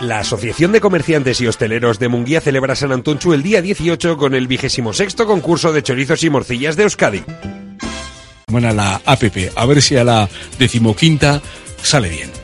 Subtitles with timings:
[0.00, 4.34] La Asociación de Comerciantes y Hosteleros de Munguía celebra San Antonchu el día 18 con
[4.34, 7.22] el vigésimo sexto concurso de chorizos y morcillas de Euskadi.
[8.48, 10.28] Bueno, la APP, a ver si a la
[10.58, 11.40] decimoquinta
[11.82, 12.43] sale bien.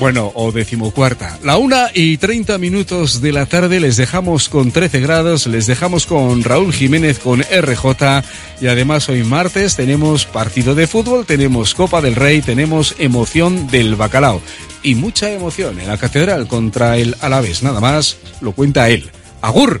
[0.00, 1.38] Bueno, o decimocuarta.
[1.42, 6.06] La una y treinta minutos de la tarde les dejamos con 13 grados, les dejamos
[6.06, 8.22] con Raúl Jiménez con RJ
[8.60, 13.94] y además hoy martes tenemos partido de fútbol, tenemos Copa del Rey, tenemos emoción del
[13.94, 14.42] bacalao
[14.82, 17.62] y mucha emoción en la catedral contra el Alavés.
[17.62, 19.10] Nada más, lo cuenta él.
[19.40, 19.80] Agur.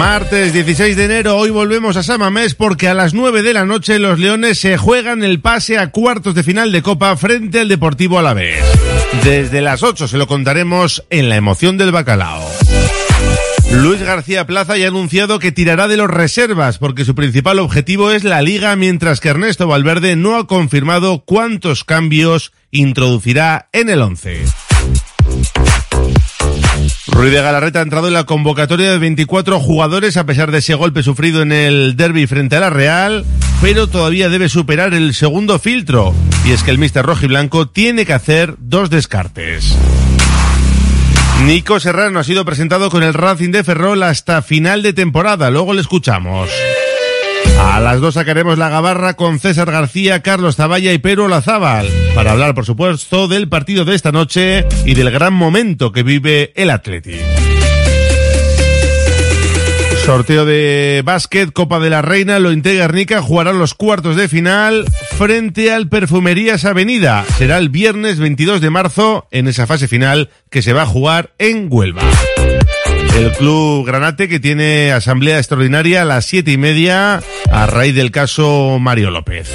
[0.00, 3.98] Martes 16 de enero, hoy volvemos a Samamés porque a las 9 de la noche
[3.98, 8.18] los Leones se juegan el pase a cuartos de final de Copa frente al Deportivo
[8.18, 8.64] Alavés.
[9.24, 12.50] Desde las 8 se lo contaremos en la emoción del bacalao.
[13.72, 18.10] Luis García Plaza ya ha anunciado que tirará de los reservas porque su principal objetivo
[18.10, 24.00] es la liga, mientras que Ernesto Valverde no ha confirmado cuántos cambios introducirá en el
[24.00, 24.46] 11.
[27.20, 30.72] Ruiz de Galarreta ha entrado en la convocatoria de 24 jugadores a pesar de ese
[30.72, 33.26] golpe sufrido en el derby frente a la Real,
[33.60, 36.14] pero todavía debe superar el segundo filtro,
[36.46, 39.76] y es que el mister rojiblanco tiene que hacer dos descartes.
[41.44, 45.74] Nico Serrano ha sido presentado con el Racing de Ferrol hasta final de temporada, luego
[45.74, 46.48] le escuchamos.
[47.60, 52.32] A las dos sacaremos la gabarra con César García, Carlos Zavalla y Pedro Lazábal para
[52.32, 56.70] hablar, por supuesto, del partido de esta noche y del gran momento que vive el
[56.70, 57.18] Atleti.
[60.04, 64.86] Sorteo de básquet, Copa de la Reina, lo integra Arnica, jugará los cuartos de final
[65.16, 67.24] frente al Perfumerías Avenida.
[67.36, 71.32] Será el viernes 22 de marzo en esa fase final que se va a jugar
[71.38, 72.02] en Huelva.
[73.16, 78.10] El Club Granate que tiene asamblea extraordinaria a las siete y media a raíz del
[78.10, 79.50] caso Mario López.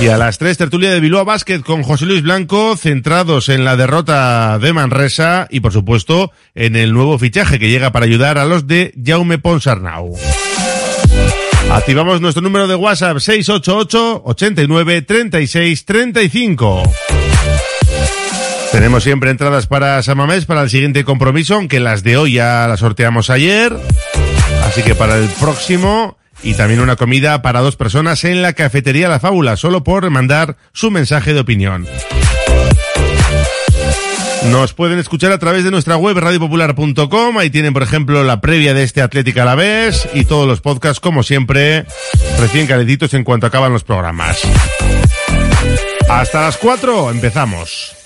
[0.00, 3.76] Y a las tres, tertulia de Bilbao Basket con José Luis Blanco, centrados en la
[3.76, 8.44] derrota de Manresa y, por supuesto, en el nuevo fichaje que llega para ayudar a
[8.44, 10.14] los de Jaume Ponsarnau.
[11.70, 16.82] Activamos nuestro número de WhatsApp 688 89 36 35.
[18.72, 22.80] Tenemos siempre entradas para Samamés para el siguiente compromiso, aunque las de hoy ya las
[22.80, 23.74] sorteamos ayer.
[24.64, 29.08] Así que para el próximo y también una comida para dos personas en la cafetería
[29.08, 31.86] La Fábula, solo por mandar su mensaje de opinión.
[34.50, 37.38] Nos pueden escuchar a través de nuestra web radiopopular.com.
[37.38, 40.60] Ahí tienen, por ejemplo, la previa de este Atlética a la vez y todos los
[40.60, 41.84] podcasts, como siempre,
[42.38, 44.42] recién calentitos en cuanto acaban los programas.
[46.08, 48.05] Hasta las 4 empezamos.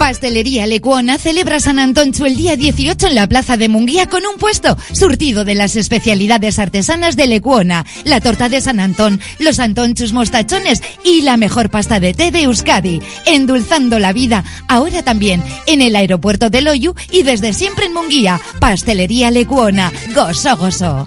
[0.00, 4.38] Pastelería Lecuona celebra San Antoncho el día 18 en la Plaza de Munguía con un
[4.38, 10.14] puesto surtido de las especialidades artesanas de Lecuona, la torta de San Antón, los antonchos
[10.14, 15.82] mostachones y la mejor pasta de té de Euskadi, endulzando la vida, ahora también en
[15.82, 18.40] el aeropuerto de Loyu y desde siempre en Munguía.
[18.58, 21.06] Pastelería Lecuona, gozo gozo.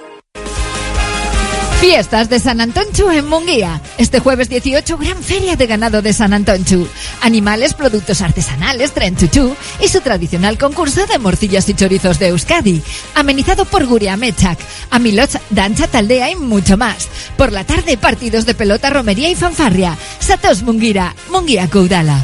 [1.81, 3.81] Fiestas de San Antonchu en Munguía.
[3.97, 6.87] Este jueves 18, gran feria de ganado de San Antonchu.
[7.21, 12.83] Animales, productos artesanales, tren chuchú y su tradicional concurso de morcillas y chorizos de Euskadi.
[13.15, 14.59] Amenizado por Guria Mechak,
[14.91, 17.07] Amiloch, Dancha Taldea y mucho más.
[17.35, 19.97] Por la tarde, partidos de pelota, romería y fanfarria.
[20.19, 22.23] Satos Munguira, Munguía Coudala.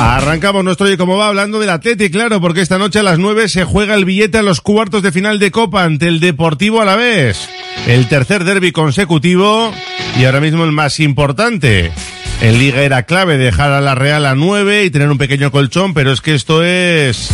[0.00, 3.50] Arrancamos nuestro Oye Cómo Va hablando del Atleti, claro, porque esta noche a las 9
[3.50, 7.50] se juega el billete a los cuartos de final de Copa ante el Deportivo Alavés.
[7.86, 9.70] El tercer derby consecutivo
[10.18, 11.92] y ahora mismo el más importante.
[12.40, 15.92] En Liga era clave dejar a la Real a 9 y tener un pequeño colchón,
[15.92, 17.30] pero es que esto es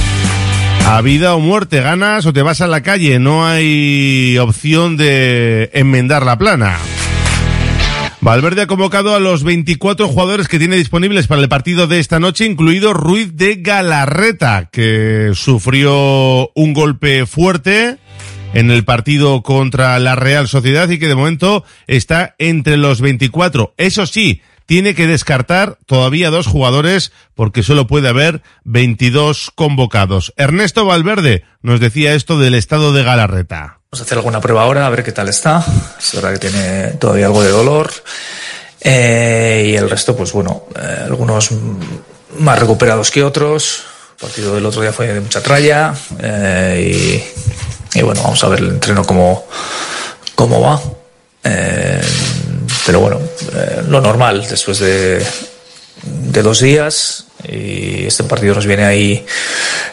[0.87, 5.71] a vida o muerte, ganas o te vas a la calle, no hay opción de
[5.73, 6.79] enmendar la plana.
[8.27, 12.19] Valverde ha convocado a los 24 jugadores que tiene disponibles para el partido de esta
[12.19, 17.99] noche, incluido Ruiz de Galarreta, que sufrió un golpe fuerte
[18.53, 23.75] en el partido contra la Real Sociedad y que de momento está entre los 24.
[23.77, 30.35] Eso sí, tiene que descartar todavía dos jugadores porque solo puede haber 22 convocados.
[30.37, 33.76] Ernesto Valverde nos decía esto del estado de Galarreta.
[33.91, 35.65] Vamos a hacer alguna prueba ahora, a ver qué tal está.
[35.99, 37.91] Es verdad que tiene todavía algo de dolor.
[38.81, 41.51] Eh, y el resto, pues bueno, eh, algunos
[42.39, 43.85] más recuperados que otros.
[44.19, 45.95] El partido del otro día fue de mucha tralla.
[46.19, 47.23] Eh,
[47.95, 49.47] y, y, bueno, vamos a ver el entreno cómo,
[50.35, 50.81] cómo va.
[52.85, 53.21] pero bueno,
[53.89, 55.25] lo normal después de,
[56.03, 59.25] de dos días y este partido nos viene ahí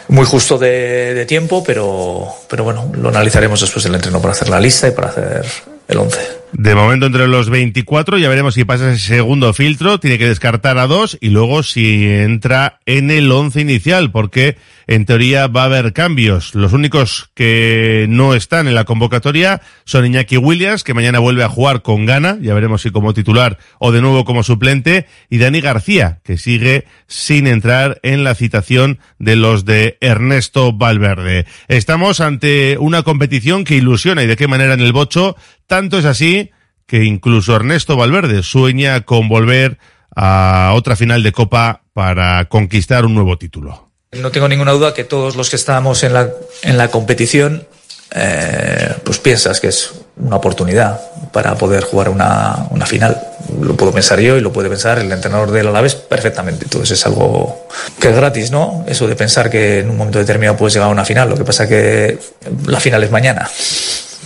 [0.08, 4.48] muy justo de, de, tiempo, pero, pero bueno, lo analizaremos después del entreno para hacer
[4.48, 5.44] la lista y para hacer
[5.88, 6.44] el 11.
[6.56, 10.78] De momento entre los 24 ya veremos si pasa ese segundo filtro, tiene que descartar
[10.78, 15.64] a dos y luego si entra en el 11 inicial, porque en teoría va a
[15.64, 16.54] haber cambios.
[16.54, 21.48] Los únicos que no están en la convocatoria son Iñaki Williams, que mañana vuelve a
[21.48, 25.60] jugar con gana, ya veremos si como titular o de nuevo como suplente, y Dani
[25.60, 31.46] García, que sigue sin entrar en la citación de los de Ernesto Valverde.
[31.66, 35.34] Estamos ante una competición que ilusiona y de qué manera en el bocho,
[35.66, 36.50] tanto es así
[36.86, 39.78] que incluso Ernesto Valverde sueña con volver
[40.14, 43.90] a otra final de Copa para conquistar un nuevo título.
[44.12, 46.30] No tengo ninguna duda que todos los que estamos en la,
[46.62, 47.66] en la competición,
[48.14, 51.00] eh, pues piensas que es una oportunidad
[51.32, 53.20] para poder jugar una, una, final.
[53.60, 56.64] Lo puedo pensar yo y lo puede pensar el entrenador del Alavés perfectamente.
[56.64, 57.66] Entonces es algo
[57.98, 58.84] que es gratis, ¿no?
[58.86, 61.28] Eso de pensar que en un momento determinado puedes llegar a una final.
[61.28, 62.18] Lo que pasa que
[62.66, 63.50] la final es mañana.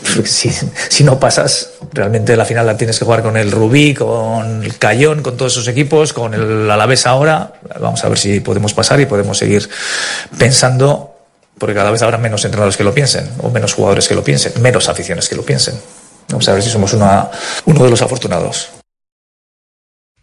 [0.89, 4.77] Si, no pasas, realmente la final la tienes que jugar con el Rubí, con el
[4.79, 7.53] Cayón, con todos esos equipos, con el Alavés ahora.
[7.81, 9.69] Vamos a ver si podemos pasar y podemos seguir
[10.39, 11.15] pensando,
[11.59, 14.61] porque cada vez habrá menos entrenadores que lo piensen, o menos jugadores que lo piensen,
[14.61, 15.75] menos aficiones que lo piensen.
[16.29, 18.71] Vamos a ver si somos uno de los afortunados.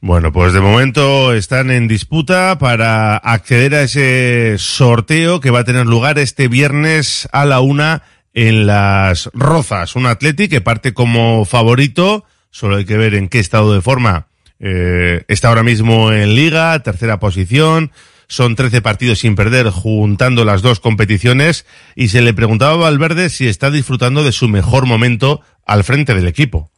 [0.01, 5.63] Bueno, pues de momento están en disputa para acceder a ese sorteo que va a
[5.63, 8.03] tener lugar este viernes a la una
[8.35, 9.95] en las Rozas.
[9.95, 14.27] Un Athletic que parte como favorito, solo hay que ver en qué estado de forma
[14.59, 17.91] eh, está ahora mismo en liga, tercera posición.
[18.27, 21.65] Son 13 partidos sin perder juntando las dos competiciones
[21.95, 26.13] y se le preguntaba a Valverde si está disfrutando de su mejor momento al frente
[26.13, 26.71] del equipo.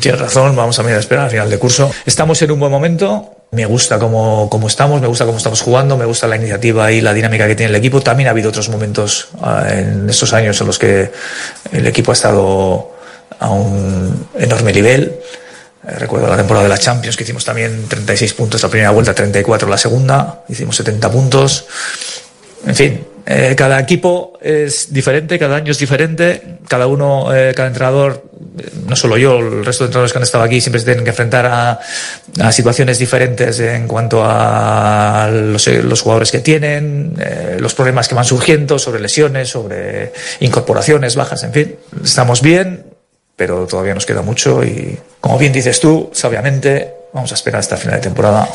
[0.00, 1.90] Tienes razón, vamos a mirar a esperar al final de curso.
[2.04, 5.96] Estamos en un buen momento, me gusta cómo, cómo, estamos, me gusta cómo estamos jugando,
[5.96, 8.00] me gusta la iniciativa y la dinámica que tiene el equipo.
[8.00, 11.10] También ha habido otros momentos uh, en estos años en los que
[11.72, 12.92] el equipo ha estado
[13.40, 15.18] a un enorme nivel.
[15.86, 19.14] Eh, recuerdo la temporada de la Champions que hicimos también 36 puntos la primera vuelta,
[19.14, 21.66] 34 la segunda, hicimos 70 puntos.
[22.66, 27.68] En fin, eh, cada equipo es diferente, cada año es diferente, cada uno, eh, cada
[27.68, 28.29] entrenador,
[28.86, 31.10] no solo yo, el resto de entrenadores que han estado aquí siempre se tienen que
[31.10, 31.80] enfrentar a,
[32.52, 38.24] situaciones diferentes en cuanto a los, los jugadores que tienen, eh, los problemas que van
[38.24, 41.76] surgiendo sobre lesiones, sobre incorporaciones, bajas, en fin.
[42.02, 42.84] Estamos bien,
[43.36, 47.76] pero todavía nos queda mucho y, como bien dices tú, sabiamente, vamos a esperar hasta
[47.76, 48.48] el final de temporada.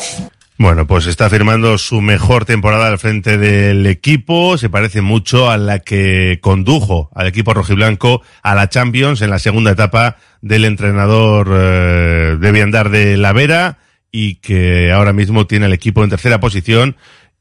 [0.58, 4.56] Bueno, pues está firmando su mejor temporada al frente del equipo.
[4.56, 9.38] Se parece mucho a la que condujo al equipo rojiblanco a la Champions en la
[9.38, 13.76] segunda etapa del entrenador eh, de Viandar de La Vera
[14.10, 16.96] y que ahora mismo tiene el equipo en tercera posición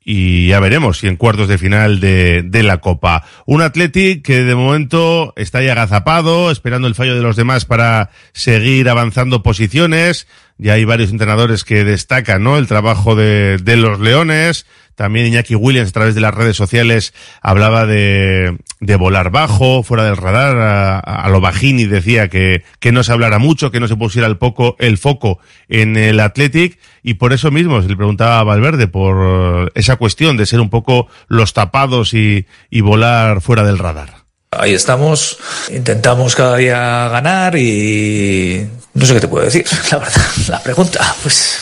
[0.07, 3.25] y ya veremos si en cuartos de final de, de la Copa.
[3.47, 8.11] Un Athletic que de momento está ya agazapado, esperando el fallo de los demás para
[8.31, 10.27] seguir avanzando posiciones.
[10.59, 12.57] Ya hay varios entrenadores que destacan, ¿no?
[12.59, 14.67] El trabajo de, de los Leones.
[14.95, 20.05] También Iñaki Williams a través de las redes sociales hablaba de, de volar bajo, fuera
[20.05, 23.87] del radar, a, lo bajín y decía que, que no se hablara mucho, que no
[23.87, 27.97] se pusiera el, poco, el foco en el Athletic y por eso mismo se le
[27.97, 33.41] preguntaba a Valverde por esa cuestión de ser un poco los tapados y, y volar
[33.41, 34.25] fuera del radar.
[34.51, 35.37] Ahí estamos,
[35.69, 41.15] intentamos cada día ganar y no sé qué te puedo decir, la verdad, la pregunta,
[41.21, 41.57] pues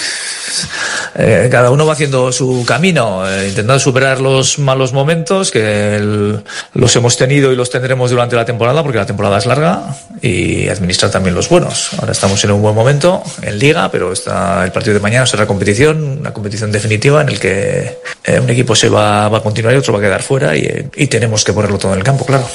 [1.15, 6.00] eh, cada uno va haciendo su camino, eh, intentando superar los malos momentos que
[6.74, 10.67] los hemos tenido y los tendremos durante la temporada, porque la temporada es larga, y
[10.69, 11.93] administrar también los buenos.
[12.00, 15.45] Ahora estamos en un buen momento en liga, pero está el partido de mañana será
[15.45, 19.74] competición, una competición definitiva en el que eh, un equipo se va, va, a continuar
[19.75, 22.25] y otro va a quedar fuera y, y tenemos que ponerlo todo en el campo,
[22.25, 22.48] claro.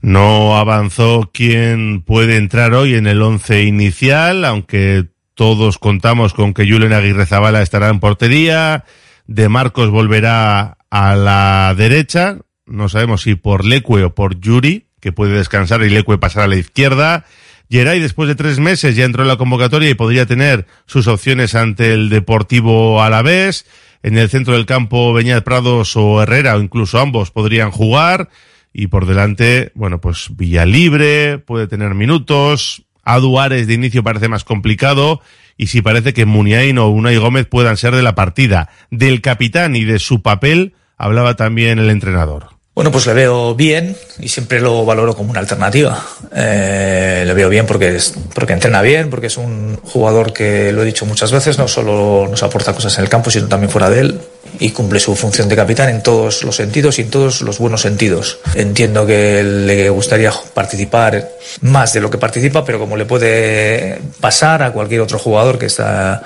[0.00, 5.04] No avanzó quién puede entrar hoy en el once inicial, aunque
[5.34, 8.84] todos contamos con que Julen Aguirre Zabala estará en portería,
[9.26, 15.12] De Marcos volverá a la derecha, no sabemos si por Leque o por Yuri, que
[15.12, 17.24] puede descansar y Leque pasar a la izquierda.
[17.70, 21.54] Geray, después de tres meses, ya entró en la convocatoria y podría tener sus opciones
[21.54, 23.66] ante el Deportivo Alavés.
[24.02, 28.28] En el centro del campo, Beñat Prados o Herrera, o incluso ambos, podrían jugar.
[28.74, 32.84] Y por delante, bueno, pues Villalibre puede tener minutos.
[33.04, 35.20] A Duárez de inicio parece más complicado.
[35.56, 38.70] Y si parece que Muniain o Unai Gómez puedan ser de la partida.
[38.90, 42.46] Del capitán y de su papel hablaba también el entrenador.
[42.74, 46.02] Bueno, pues le veo bien y siempre lo valoro como una alternativa.
[46.34, 50.82] Eh, le veo bien porque, es, porque entrena bien, porque es un jugador que, lo
[50.82, 53.90] he dicho muchas veces, no solo nos aporta cosas en el campo, sino también fuera
[53.90, 54.20] de él
[54.62, 57.80] y cumple su función de capitán en todos los sentidos y en todos los buenos
[57.80, 58.38] sentidos.
[58.54, 61.30] Entiendo que le gustaría participar
[61.62, 65.66] más de lo que participa, pero como le puede pasar a cualquier otro jugador que
[65.66, 66.22] está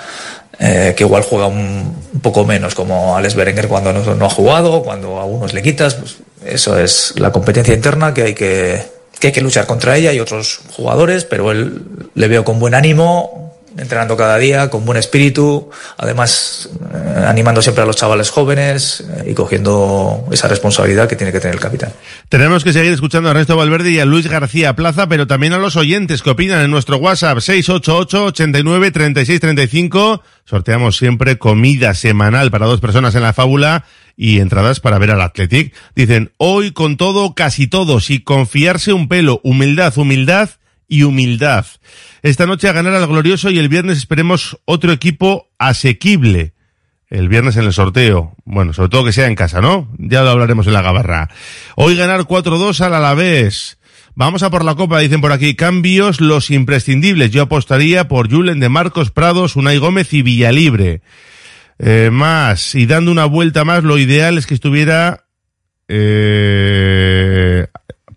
[0.59, 4.83] eh, que igual juega un, poco menos, como Alex Berenguer cuando no, no, ha jugado,
[4.83, 8.83] cuando a unos le quitas, pues eso es la competencia interna que hay que,
[9.19, 11.81] que hay que luchar contra ella y otros jugadores, pero él
[12.13, 13.46] le veo con buen ánimo,
[13.77, 19.31] entrenando cada día, con buen espíritu, además eh, animando siempre a los chavales jóvenes eh,
[19.31, 21.93] y cogiendo esa responsabilidad que tiene que tener el capitán.
[22.29, 25.57] Tenemos que seguir escuchando a Ernesto Valverde y a Luis García Plaza, pero también a
[25.57, 30.21] los oyentes que opinan en nuestro WhatsApp 688 89 36 35.
[30.45, 35.21] Sorteamos siempre comida semanal para dos personas en la fábula y entradas para ver al
[35.21, 35.73] Athletic.
[35.95, 40.49] Dicen, hoy con todo, casi todo, sin confiarse un pelo, humildad, humildad
[40.87, 41.65] y humildad.
[42.21, 46.53] Esta noche a ganar al glorioso y el viernes esperemos otro equipo asequible.
[47.09, 48.35] El viernes en el sorteo.
[48.43, 49.89] Bueno, sobre todo que sea en casa, ¿no?
[49.97, 51.29] Ya lo hablaremos en la gabarra.
[51.75, 53.77] Hoy ganar 4-2 al Alavés.
[54.13, 55.55] Vamos a por la copa, dicen por aquí.
[55.55, 57.31] Cambios los imprescindibles.
[57.31, 61.01] Yo apostaría por Julen de Marcos Prados, Unai Gómez y Villalibre.
[61.79, 65.27] Eh, más, y dando una vuelta más, lo ideal es que estuviera
[65.87, 66.96] eh,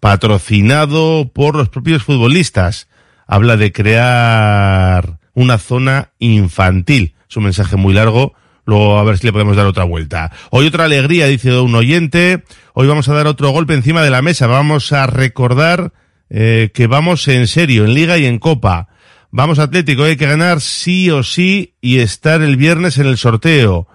[0.01, 2.89] patrocinado por los propios futbolistas.
[3.27, 7.15] Habla de crear una zona infantil.
[7.29, 8.35] Es un mensaje muy largo.
[8.65, 10.33] Luego a ver si le podemos dar otra vuelta.
[10.51, 12.45] Hoy otra alegría, dice un oyente.
[12.75, 14.47] Hoy vamos a dar otro golpe encima de la mesa.
[14.47, 15.93] Vamos a recordar
[16.29, 18.89] eh, que vamos en serio, en liga y en copa.
[19.33, 23.87] Vamos Atlético, hay que ganar sí o sí y estar el viernes en el sorteo.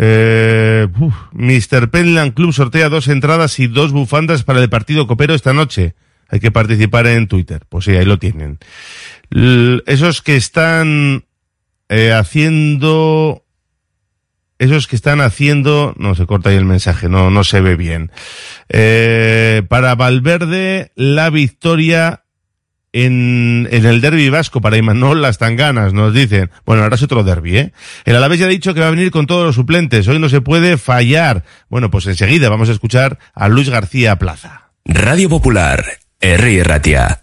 [0.00, 0.86] Eh,
[1.32, 1.90] Mr.
[1.90, 5.94] Penland Club sortea dos entradas y dos bufandas para el partido copero esta noche.
[6.28, 7.62] Hay que participar en Twitter.
[7.68, 8.58] Pues sí, ahí lo tienen.
[9.86, 11.24] esos que están
[11.88, 13.44] eh, haciendo
[14.58, 18.10] esos que están haciendo, no se corta ahí el mensaje, no, no se ve bien.
[18.68, 22.24] Eh, para Valverde, la victoria
[22.92, 26.50] en, en el derby vasco para Imanol las tanganas, nos dicen.
[26.64, 27.72] Bueno, ahora es otro derby, ¿eh?
[28.04, 30.08] El Alavés ya ha dicho que va a venir con todos los suplentes.
[30.08, 31.44] Hoy no se puede fallar.
[31.68, 34.70] Bueno, pues enseguida vamos a escuchar a Luis García Plaza.
[34.84, 35.84] Radio Popular,
[36.20, 36.64] R.
[36.64, 37.22] Ratia.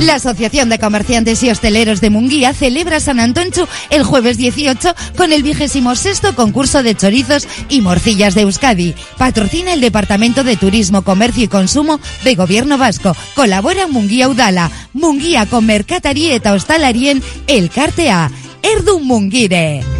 [0.00, 5.30] La Asociación de Comerciantes y Hosteleros de Munguía celebra San Antonchu el jueves 18 con
[5.30, 8.94] el vigésimo sexto concurso de chorizos y morcillas de Euskadi.
[9.18, 13.14] Patrocina el Departamento de Turismo, Comercio y Consumo de Gobierno Vasco.
[13.34, 18.30] Colabora Munguía Udala, Munguía con Mercatarí eta Hostalarien El Cartea,
[18.62, 19.99] Erdun Mungire.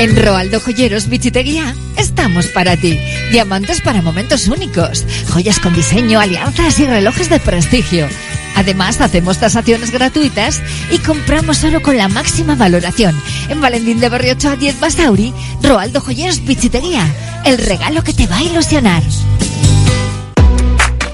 [0.00, 2.98] En Roaldo Joyeros Bichiteguía estamos para ti.
[3.32, 8.08] Diamantes para momentos únicos, joyas con diseño, alianzas y relojes de prestigio.
[8.56, 13.14] Además, hacemos tasaciones gratuitas y compramos solo con la máxima valoración.
[13.50, 17.06] En Valentín de Berriocho a 10 Basauri, Roaldo Joyeros Bichiteguía.
[17.44, 19.02] El regalo que te va a ilusionar.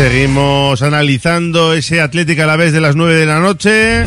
[0.00, 4.06] Seguimos analizando ese Atlético a la vez de las 9 de la noche.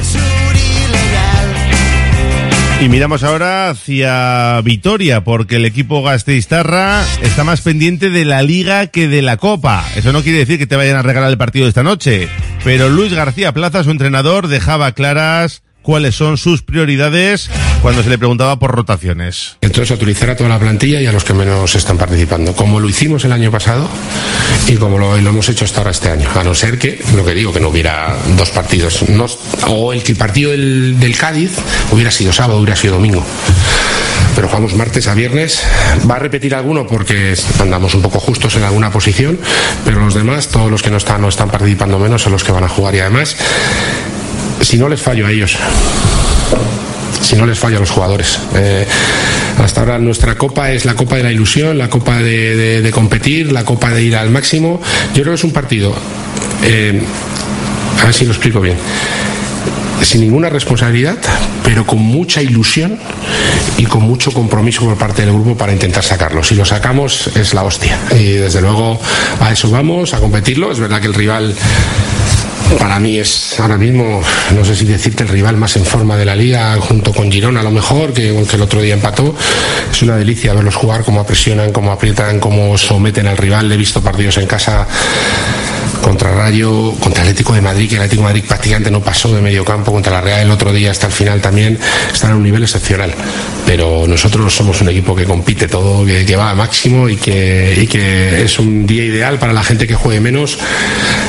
[2.81, 8.87] Y miramos ahora hacia Vitoria, porque el equipo Gasteiztarra está más pendiente de la liga
[8.87, 9.85] que de la copa.
[9.95, 12.27] Eso no quiere decir que te vayan a regalar el partido de esta noche,
[12.63, 17.49] pero Luis García Plaza, su entrenador, dejaba claras cuáles son sus prioridades
[17.81, 19.57] cuando se le preguntaba por rotaciones.
[19.61, 22.89] Entonces, utilizar a toda la plantilla y a los que menos están participando, como lo
[22.89, 23.87] hicimos el año pasado
[24.67, 26.29] y como lo, hemos hecho hasta ahora este año.
[26.33, 29.03] A no ser que, lo que digo, que no hubiera dos partidos.
[29.67, 31.51] O el el partido del, del Cádiz
[31.91, 33.25] hubiera sido sábado, hubiera sido domingo.
[34.35, 35.63] Pero jugamos martes a viernes.
[36.09, 39.39] Va a repetir alguno porque andamos un poco justos en alguna posición,
[39.85, 42.51] pero los demás, todos los que no están, no están participando menos, son los que
[42.51, 43.35] van a jugar y además,
[44.63, 45.57] si no les fallo a ellos
[47.21, 48.37] si no les falla a los jugadores.
[48.55, 48.85] Eh,
[49.57, 53.63] hasta ahora nuestra copa es la copa de la ilusión, la copa de competir, la
[53.63, 54.81] copa de ir al máximo.
[55.13, 55.93] Yo creo que es un partido,
[56.63, 57.01] eh,
[58.01, 58.77] a ver si lo explico bien,
[60.01, 61.17] sin ninguna responsabilidad,
[61.63, 62.99] pero con mucha ilusión
[63.77, 66.43] y con mucho compromiso por parte del grupo para intentar sacarlo.
[66.43, 67.97] Si lo sacamos es la hostia.
[68.11, 68.99] Y desde luego
[69.39, 70.71] a eso vamos, a competirlo.
[70.71, 71.55] Es verdad que el rival
[72.79, 74.21] para mí es ahora mismo,
[74.55, 77.61] no sé si decirte, el rival más en forma de la liga, junto con Girona
[77.61, 79.35] a lo mejor, que, que el otro día empató.
[79.91, 83.71] Es una delicia verlos jugar, cómo presionan, cómo aprietan, cómo someten al rival.
[83.71, 84.87] He visto partidos en casa
[86.03, 89.63] contra Rayo, contra Atlético de Madrid, que Atlético de Madrid prácticamente no pasó de medio
[89.63, 91.79] campo, contra la Real el otro día hasta el final también,
[92.13, 93.13] están a un nivel excepcional.
[93.65, 97.87] Pero nosotros somos un equipo que compite todo, que, va a máximo y que, y
[97.87, 100.57] que es un día ideal para la gente que juegue menos,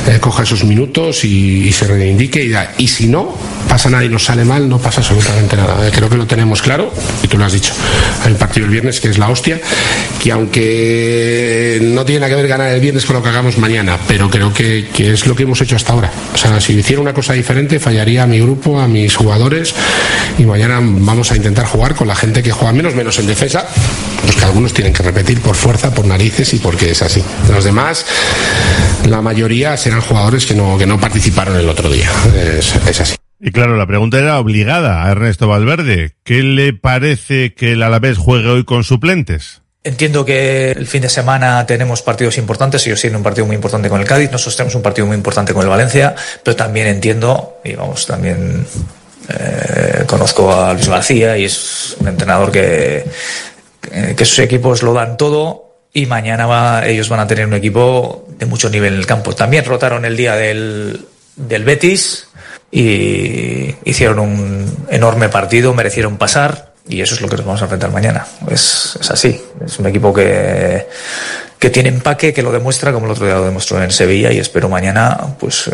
[0.07, 2.53] eh, coja esos minutos y, se reivindique.
[2.77, 3.37] Y si no
[3.69, 5.87] pasa nada y nos sale mal, no pasa absolutamente nada.
[5.87, 7.73] Eh, Creo que lo tenemos claro, y tú lo has dicho.
[8.23, 9.59] Hay un partido el viernes que es la hostia,
[10.21, 13.97] que aunque no tiene nada que ver ganar el viernes con lo que hagamos mañana,
[14.07, 16.11] pero creo que, que es lo que hemos hecho hasta ahora.
[16.33, 19.73] O sea, si hiciera una cosa diferente, fallaría a mi grupo, a mis jugadores,
[20.37, 23.65] y mañana vamos a intentar jugar con la gente que juega menos, menos en defensa,
[24.21, 27.23] pues que algunos tienen que repetir por fuerza, por narices y porque es así.
[27.49, 28.05] Los demás,
[29.07, 32.09] la mayoría serán jugadores que no, que no participaron el otro día.
[32.35, 33.15] Es, es así.
[33.39, 36.15] Y claro, la pregunta era obligada a Ernesto Valverde.
[36.23, 39.61] ¿Qué le parece que el Alavés juegue hoy con suplentes?
[39.85, 42.85] Entiendo que el fin de semana tenemos partidos importantes.
[42.87, 44.31] Ellos tienen un partido muy importante con el Cádiz.
[44.31, 46.15] Nosotros tenemos un partido muy importante con el Valencia.
[46.43, 48.65] Pero también entiendo, y vamos, también
[49.29, 53.05] eh, conozco a Luis García y es un entrenador que,
[54.17, 55.75] que sus equipos lo dan todo.
[55.93, 59.35] Y mañana va- ellos van a tener un equipo de mucho nivel en el campo.
[59.35, 62.27] También rotaron el día del, del Betis
[62.71, 67.65] y hicieron un enorme partido, merecieron pasar y eso es lo que nos vamos a
[67.65, 68.25] enfrentar mañana.
[68.49, 70.87] Es, es así, es un equipo que,
[71.57, 74.39] que tiene empaque, que lo demuestra como el otro día lo demostró en Sevilla y
[74.39, 75.71] espero mañana pues eh,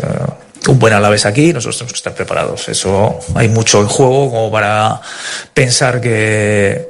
[0.68, 2.68] un buen Alavés aquí, nosotros tenemos que estar preparados.
[2.68, 5.00] Eso hay mucho en juego como para
[5.52, 6.88] pensar que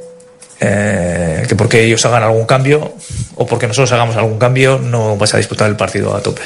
[0.60, 2.94] eh, que porque ellos hagan algún cambio
[3.34, 6.42] o porque nosotros hagamos algún cambio no vas a disputar el partido a tope.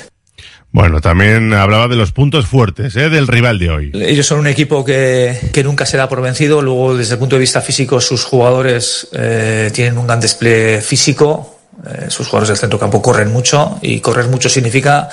[0.76, 3.08] Bueno, también hablaba de los puntos fuertes ¿eh?
[3.08, 3.90] del rival de hoy.
[3.94, 6.60] Ellos son un equipo que, que nunca se da por vencido.
[6.60, 11.60] Luego, desde el punto de vista físico, sus jugadores eh, tienen un gran despliegue físico.
[11.86, 15.08] Eh, sus jugadores del centro campo corren mucho y correr mucho significa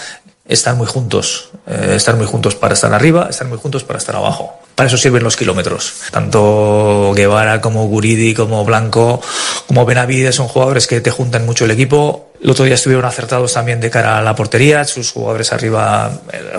[0.46, 1.52] estar muy juntos.
[1.66, 4.60] Eh, estar muy juntos para estar arriba, estar muy juntos para estar abajo.
[4.76, 5.94] Para eso sirven los kilómetros.
[6.12, 9.22] Tanto Guevara como Guridi, como Blanco,
[9.68, 12.32] como Benavides son jugadores que te juntan mucho el equipo.
[12.42, 14.84] El otro día estuvieron acertados también de cara a la portería.
[14.84, 16.12] Sus jugadores arriba,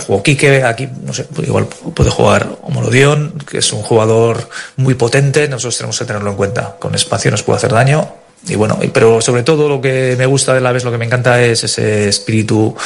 [0.07, 5.49] juego Quique, aquí, no sé, igual puede jugar Homolodión, que es un jugador muy potente.
[5.49, 6.77] Nosotros tenemos que tenerlo en cuenta.
[6.79, 8.09] Con espacio nos puede hacer daño.
[8.47, 11.07] Y bueno, pero sobre todo lo que me gusta de la vez, lo que me
[11.07, 12.77] encanta es ese espíritu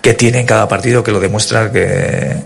[0.00, 2.36] que tiene en cada partido, que lo demuestra que,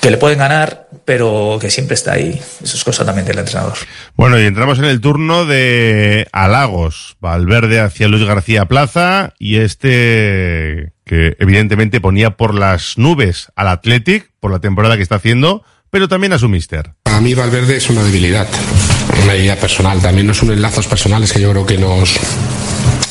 [0.00, 2.40] que le pueden ganar, pero que siempre está ahí.
[2.62, 3.74] Eso es cosa también del entrenador.
[4.14, 7.16] Bueno, y entramos en el turno de halagos.
[7.20, 14.30] Valverde hacia Luis García Plaza y este que evidentemente ponía por las nubes al Athletic
[14.40, 16.92] por la temporada que está haciendo, pero también a su mister.
[17.02, 18.46] Para mí Valverde es una debilidad,
[19.24, 20.00] una idea personal.
[20.02, 22.18] También nos unen lazos personales que yo creo que nos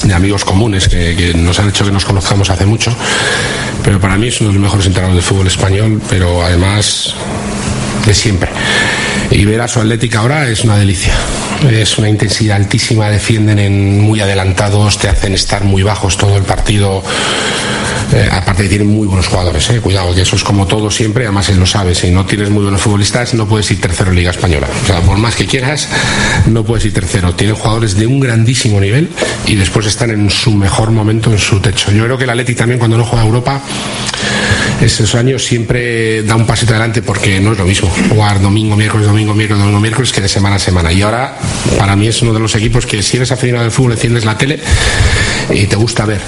[0.07, 2.91] de amigos comunes que, nos han hecho que nos conozcamos hace mucho.
[3.83, 7.15] Pero para mí es uno de los mejores entrenadores del fútbol español, pero además
[8.05, 8.49] de siempre.
[9.31, 11.13] Y ver a su Atlética ahora es una delicia.
[11.69, 16.43] Es una intensidad altísima, defienden en muy adelantados, te hacen estar muy bajos todo el
[16.43, 17.03] partido.
[18.13, 21.25] Eh, aparte que tienen muy buenos jugadores, eh, cuidado, que eso es como todo siempre,
[21.25, 24.15] además él lo sabe, si no tienes muy buenos futbolistas no puedes ir tercero en
[24.15, 24.67] Liga Española.
[24.83, 25.89] O sea, por más que quieras,
[26.45, 27.35] no puedes ir tercero.
[27.35, 29.09] Tienen jugadores de un grandísimo nivel
[29.45, 31.91] y después están en su mejor momento, en su techo.
[31.91, 33.61] Yo creo que el Atleti también cuando no juega Europa,
[34.81, 37.86] esos años siempre da un pasito adelante porque no es lo mismo
[38.41, 40.91] domingo, miércoles, domingo, miércoles, domingo, miércoles que de semana a semana.
[40.91, 41.37] Y ahora,
[41.77, 44.37] para mí es uno de los equipos que si eres aficionado al fútbol, enciendes la
[44.37, 44.59] tele
[45.53, 46.21] y te gusta ver.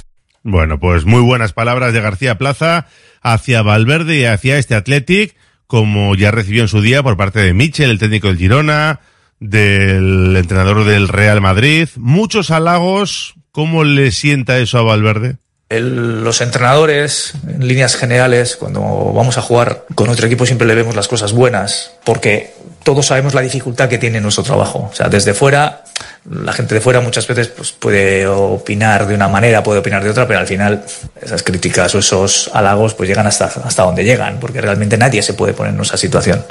[0.43, 2.88] Bueno, pues muy buenas palabras de García Plaza
[3.22, 5.36] hacia Valverde y hacia este Athletic,
[5.67, 9.02] como ya recibió en su día por parte de Michel, el técnico del Girona,
[9.39, 11.89] del entrenador del Real Madrid.
[11.98, 13.36] Muchos halagos.
[13.52, 15.38] ¿Cómo le sienta eso a Valverde?
[15.69, 18.82] El, los entrenadores, en líneas generales, cuando
[19.13, 22.53] vamos a jugar con otro equipo siempre le vemos las cosas buenas, porque
[22.84, 24.89] todos sabemos la dificultad que tiene nuestro trabajo.
[24.91, 25.84] O sea, desde fuera,
[26.29, 30.10] la gente de fuera muchas veces pues, puede opinar de una manera, puede opinar de
[30.10, 30.84] otra, pero al final
[31.21, 35.34] esas críticas o esos halagos pues llegan hasta, hasta donde llegan, porque realmente nadie se
[35.34, 36.43] puede poner en esa situación.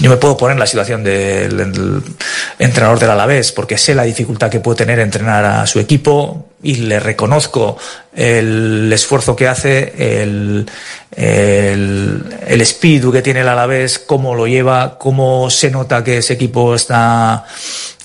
[0.00, 2.02] Yo me puedo poner en la situación del, del
[2.58, 6.76] entrenador del Alavés, porque sé la dificultad que puede tener entrenar a su equipo y
[6.76, 7.76] le reconozco
[8.14, 10.66] el esfuerzo que hace, el,
[11.10, 16.34] el, el espíritu que tiene el Alavés, cómo lo lleva, cómo se nota que ese
[16.34, 17.44] equipo está,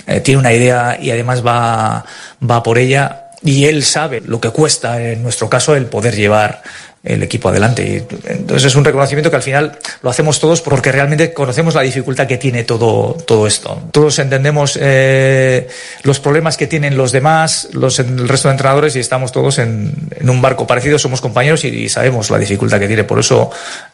[0.07, 2.03] eh, tiene una idea y además va,
[2.49, 3.23] va por ella.
[3.43, 6.63] Y él sabe lo que cuesta, en nuestro caso, el poder llevar
[7.07, 7.83] el equipo adelante.
[7.83, 11.81] Y, entonces es un reconocimiento que al final lo hacemos todos porque realmente conocemos la
[11.81, 13.81] dificultad que tiene todo, todo esto.
[13.91, 15.67] Todos entendemos eh,
[16.03, 19.93] los problemas que tienen los demás, los, el resto de entrenadores y estamos todos en,
[20.21, 23.03] un barco parecido, somos compañeros y, sabemos la dificultad que tiene.
[23.05, 23.49] Por eso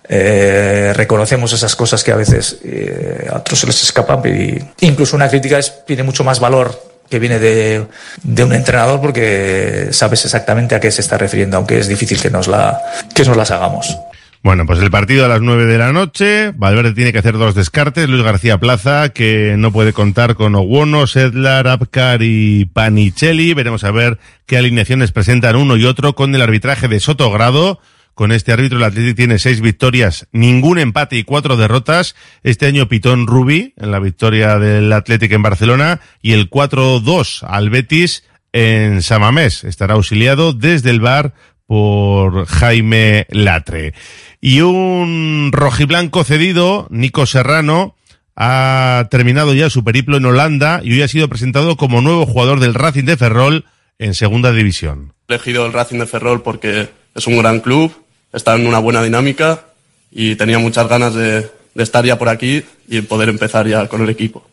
[0.07, 5.15] eh, reconocemos esas cosas que a veces eh, a otros se les escapan y incluso
[5.15, 7.85] una crítica tiene mucho más valor que viene de,
[8.23, 12.31] de, un entrenador porque sabes exactamente a qué se está refiriendo, aunque es difícil que
[12.31, 12.81] nos, la,
[13.13, 13.95] que nos las hagamos.
[14.41, 16.53] Bueno, pues el partido a las nueve de la noche.
[16.55, 18.09] Valverde tiene que hacer dos descartes.
[18.09, 23.53] Luis García Plaza, que no puede contar con Oguono, Sedlar, Apcar y Panicelli.
[23.53, 27.79] Veremos a ver qué alineaciones presentan uno y otro con el arbitraje de Sotogrado.
[28.13, 32.15] Con este árbitro el Atlético tiene seis victorias, ningún empate y cuatro derrotas.
[32.43, 37.69] Este año Pitón Rubí en la victoria del Atlético en Barcelona y el 4-2 al
[37.71, 39.63] Betis en Samamés.
[39.63, 41.33] Estará auxiliado desde el bar
[41.65, 43.93] por Jaime Latre.
[44.39, 47.95] Y un rojiblanco cedido, Nico Serrano,
[48.35, 52.59] ha terminado ya su periplo en Holanda y hoy ha sido presentado como nuevo jugador
[52.59, 53.65] del Racing de Ferrol
[53.99, 55.13] en segunda división.
[55.27, 57.93] He elegido el Racing de Ferrol porque es un gran club,
[58.33, 59.65] está en una buena dinámica
[60.11, 64.09] y tenía muchas ganas de, estar ya por aquí y poder empezar ya con el
[64.09, 64.45] equipo.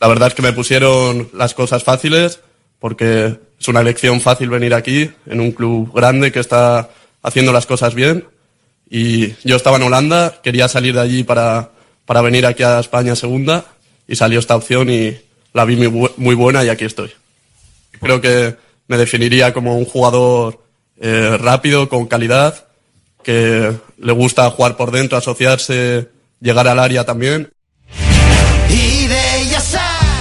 [0.00, 2.40] La verdad es que me pusieron las cosas fáciles
[2.78, 6.90] porque es una elección fácil venir aquí en un club grande que está
[7.22, 8.24] haciendo las cosas bien
[8.90, 11.70] y yo estaba en Holanda, quería salir de allí para,
[12.06, 13.66] para venir aquí a España segunda
[14.08, 15.16] y salió esta opción y
[15.52, 17.12] la vi muy, muy buena y aquí estoy.
[18.00, 18.56] Creo que
[18.88, 20.64] me definiría como un jugador
[21.00, 22.66] eh, rápido, con calidad,
[23.22, 26.08] que le gusta jugar por dentro, asociarse,
[26.40, 27.50] llegar al área también.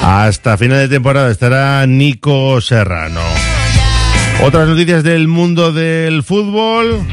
[0.01, 3.21] Hasta final de temporada estará Nico Serrano.
[4.41, 7.05] Otras noticias del mundo del fútbol.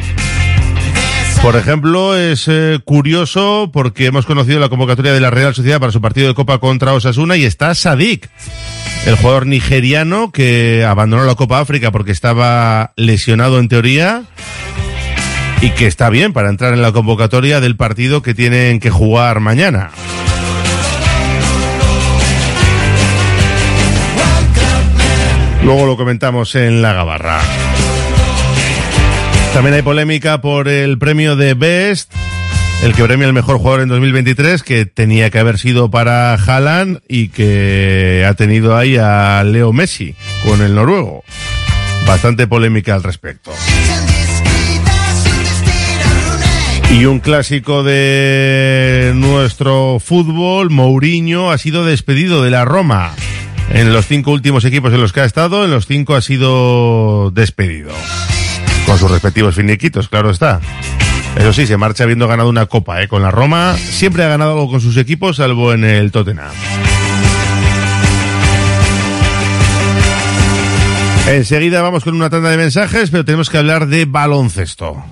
[1.43, 5.93] Por ejemplo, es eh, curioso porque hemos conocido la convocatoria de la Real Sociedad para
[5.93, 8.31] su partido de Copa contra Osasuna y está Sadik,
[9.05, 14.23] el jugador nigeriano que abandonó la Copa África porque estaba lesionado en teoría
[15.61, 19.41] y que está bien para entrar en la convocatoria del partido que tienen que jugar
[19.41, 19.91] mañana.
[25.65, 27.41] Luego lo comentamos en la gabarra.
[29.53, 32.13] También hay polémica por el premio de Best,
[32.83, 37.01] el que premia el mejor jugador en 2023, que tenía que haber sido para Haaland
[37.09, 40.15] y que ha tenido ahí a Leo Messi
[40.45, 41.25] con el noruego.
[42.07, 43.51] Bastante polémica al respecto.
[46.91, 53.13] Y un clásico de nuestro fútbol, Mourinho, ha sido despedido de la Roma.
[53.71, 57.31] En los cinco últimos equipos en los que ha estado, en los cinco ha sido
[57.33, 57.93] despedido.
[58.87, 60.61] Con sus respectivos finiquitos, claro está.
[61.37, 63.09] Eso sí, se marcha habiendo ganado una copa, ¿eh?
[63.09, 66.53] Con la Roma siempre ha ganado algo con sus equipos, salvo en el Tottenham.
[71.29, 75.05] Enseguida vamos con una tanda de mensajes, pero tenemos que hablar de baloncesto.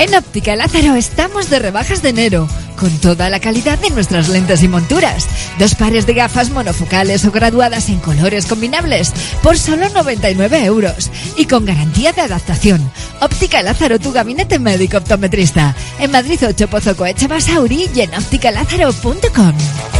[0.00, 4.62] En Óptica Lázaro estamos de rebajas de enero, con toda la calidad de nuestras lentes
[4.62, 5.26] y monturas.
[5.58, 11.44] Dos pares de gafas monofocales o graduadas en colores combinables por solo 99 euros y
[11.44, 12.80] con garantía de adaptación.
[13.20, 15.76] Óptica Lázaro, tu gabinete médico optometrista.
[15.98, 19.99] En Madrid 8 Pozo Coeche Basauri y en ópticalázaro.com.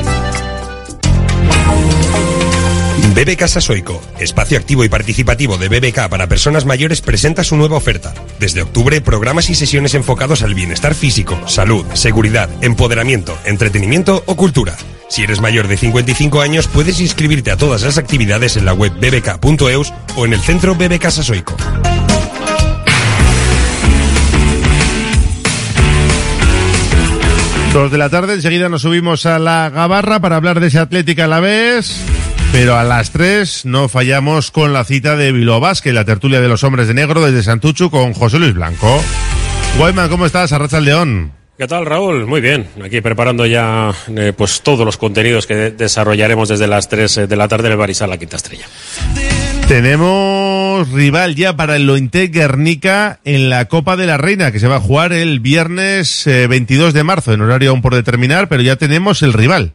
[3.13, 8.13] BBK Sasoico, espacio activo y participativo de BBK para personas mayores, presenta su nueva oferta.
[8.39, 14.77] Desde octubre, programas y sesiones enfocados al bienestar físico, salud, seguridad, empoderamiento, entretenimiento o cultura.
[15.09, 18.93] Si eres mayor de 55 años, puedes inscribirte a todas las actividades en la web
[18.93, 21.57] bbk.eus o en el centro BBK Sasoico.
[27.73, 31.25] Dos de la tarde, enseguida nos subimos a la Gabarra para hablar de ese Atlética
[31.25, 32.20] a la vez.
[32.51, 36.49] Pero a las tres no fallamos con la cita de Bilbao Basket, la tertulia de
[36.49, 39.01] los hombres de negro desde Santuchu con José Luis Blanco.
[39.77, 40.51] Guayman, ¿cómo estás?
[40.51, 41.31] Arracha el León.
[41.57, 42.25] ¿Qué tal, Raúl?
[42.27, 42.67] Muy bien.
[42.83, 47.35] Aquí preparando ya eh, pues todos los contenidos que de- desarrollaremos desde las 3 de
[47.35, 48.65] la tarde en el Barisal, la quinta estrella.
[49.67, 54.67] Tenemos rival ya para el Lointec Guernica en la Copa de la Reina, que se
[54.67, 58.61] va a jugar el viernes eh, 22 de marzo, en horario aún por determinar, pero
[58.63, 59.73] ya tenemos el rival.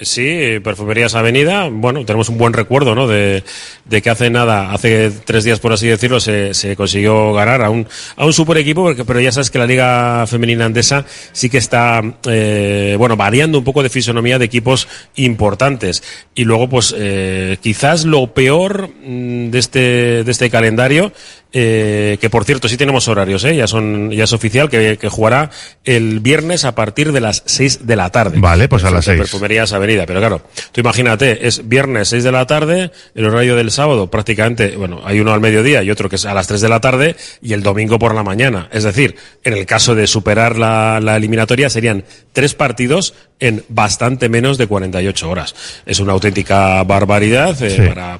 [0.00, 1.68] Sí, Perfumerías Avenida.
[1.72, 3.08] Bueno, tenemos un buen recuerdo, ¿no?
[3.08, 3.42] De,
[3.84, 7.70] de que hace nada, hace tres días, por así decirlo, se, se consiguió ganar a
[7.70, 7.84] un,
[8.16, 11.58] a un super equipo, porque, pero ya sabes que la Liga Femenina Andesa sí que
[11.58, 16.04] está, eh, bueno, variando un poco de fisonomía de equipos importantes.
[16.32, 19.80] Y luego, pues, eh, quizás lo peor mm, de este,
[20.22, 21.12] de este calendario,
[21.52, 23.56] eh, que por cierto sí tenemos horarios, ¿eh?
[23.56, 25.50] ya son ya es oficial que, que jugará
[25.84, 28.38] el viernes a partir de las 6 de la tarde.
[28.38, 29.30] Vale, pues a las Frente 6.
[29.30, 33.70] Perfumerías Avenida, pero claro, tú imagínate, es viernes 6 de la tarde, el horario del
[33.70, 36.68] sábado prácticamente, bueno, hay uno al mediodía y otro que es a las 3 de
[36.68, 38.68] la tarde y el domingo por la mañana.
[38.72, 44.28] Es decir, en el caso de superar la, la eliminatoria serían tres partidos en bastante
[44.28, 45.54] menos de 48 horas.
[45.86, 47.82] Es una auténtica barbaridad eh, Sí.
[47.88, 48.18] para,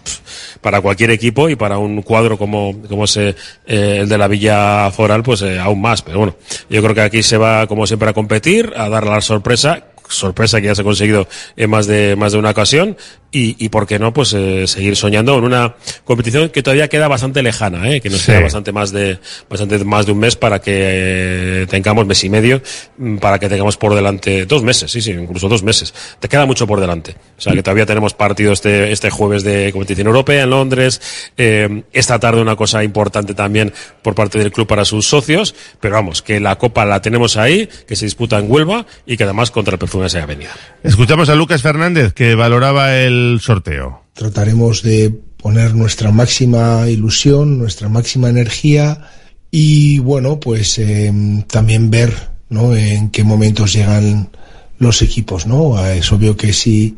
[0.61, 4.91] para cualquier equipo y para un cuadro como, como ese, eh, el de la Villa
[4.91, 6.03] Foral, pues eh, aún más.
[6.03, 6.37] Pero bueno,
[6.71, 10.59] yo creo que aquí se va, como siempre, a competir, a dar la sorpresa sorpresa
[10.61, 12.97] que ya se ha conseguido en más de más de una ocasión
[13.31, 17.09] y, y por qué no pues eh, seguir soñando en una competición que todavía queda
[17.09, 18.01] bastante lejana ¿eh?
[18.01, 18.27] que nos Sí.
[18.33, 19.19] queda bastante más de
[19.51, 22.63] bastante más de un mes para que eh, tengamos mes y medio
[22.97, 26.47] mm, para que tengamos por delante dos meses sí sí incluso dos meses te queda
[26.47, 30.45] mucho por delante o sea que todavía tenemos partido este este jueves de competición europea
[30.45, 31.01] en Londres
[31.37, 35.97] eh, esta tarde una cosa importante también por parte del club para sus socios pero
[35.97, 39.51] vamos que la copa la tenemos ahí que se disputa en Huelva y que además
[39.51, 40.51] contra el Perfumes de Avenida
[40.83, 44.03] Escuchamos a Lucas Fernández que valoraba el sorteo.
[44.15, 49.09] Trataremos de poner nuestra máxima ilusión, nuestra máxima energía
[49.51, 51.13] y bueno, pues eh,
[51.47, 52.13] también ver
[52.49, 52.75] ¿no?
[52.75, 54.31] en qué momentos llegan
[54.79, 55.47] los equipos.
[55.47, 55.77] ¿no?
[55.77, 56.97] Ah, Es obvio que si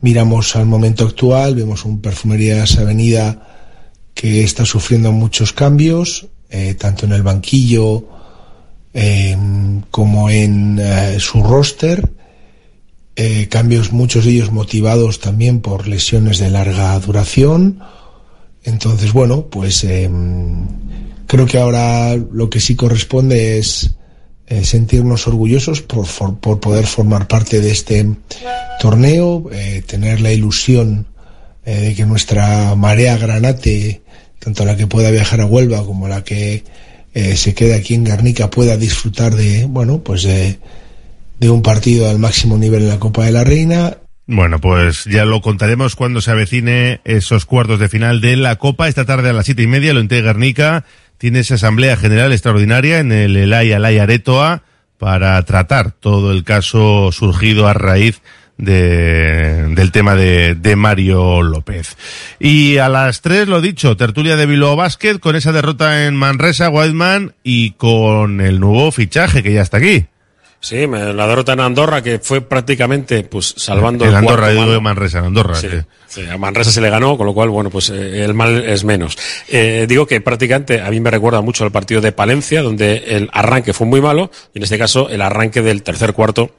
[0.00, 3.48] miramos al momento actual, vemos un Perfumerías Avenida
[4.14, 8.08] que está sufriendo muchos cambios, eh, tanto en el banquillo
[8.92, 9.36] eh,
[9.90, 12.08] como en eh, su roster
[13.16, 17.80] eh, cambios muchos de ellos motivados también por lesiones de larga duración.
[18.64, 20.10] Entonces, bueno, pues eh,
[21.26, 23.90] creo que ahora lo que sí corresponde es
[24.46, 28.06] eh, sentirnos orgullosos por, for- por poder formar parte de este
[28.80, 31.06] torneo, eh, tener la ilusión
[31.64, 34.02] eh, de que nuestra marea granate,
[34.38, 36.64] tanto la que pueda viajar a Huelva como la que
[37.36, 40.58] se quede aquí en Guernica, pueda disfrutar de, bueno, pues de,
[41.38, 43.98] de un partido al máximo nivel en la Copa de la Reina.
[44.26, 48.88] Bueno, pues ya lo contaremos cuando se avecine esos cuartos de final de la Copa.
[48.88, 50.84] Esta tarde a las siete y media, lo Guernica
[51.18, 54.62] tiene esa asamblea general extraordinaria en el Elay Alay Aretoa
[54.98, 58.22] para tratar todo el caso surgido a raíz
[58.56, 61.96] de, del tema de, Mario López.
[62.38, 66.70] Y a las tres, lo dicho, tertulia de Bilbao Basket con esa derrota en Manresa,
[66.70, 70.06] Whiteman y con el nuevo fichaje que ya está aquí.
[70.64, 74.66] Sí, la derrota en Andorra, que fue prácticamente pues salvando En el Andorra, cuarto yo
[74.70, 75.56] digo Manresa, en Andorra.
[76.08, 78.82] Sí, a Manresa se le ganó, con lo cual, bueno, pues eh, el mal es
[78.82, 79.18] menos.
[79.46, 83.28] Eh, digo que prácticamente a mí me recuerda mucho al partido de Palencia, donde el
[83.34, 86.50] arranque fue muy malo, y en este caso el arranque del tercer cuarto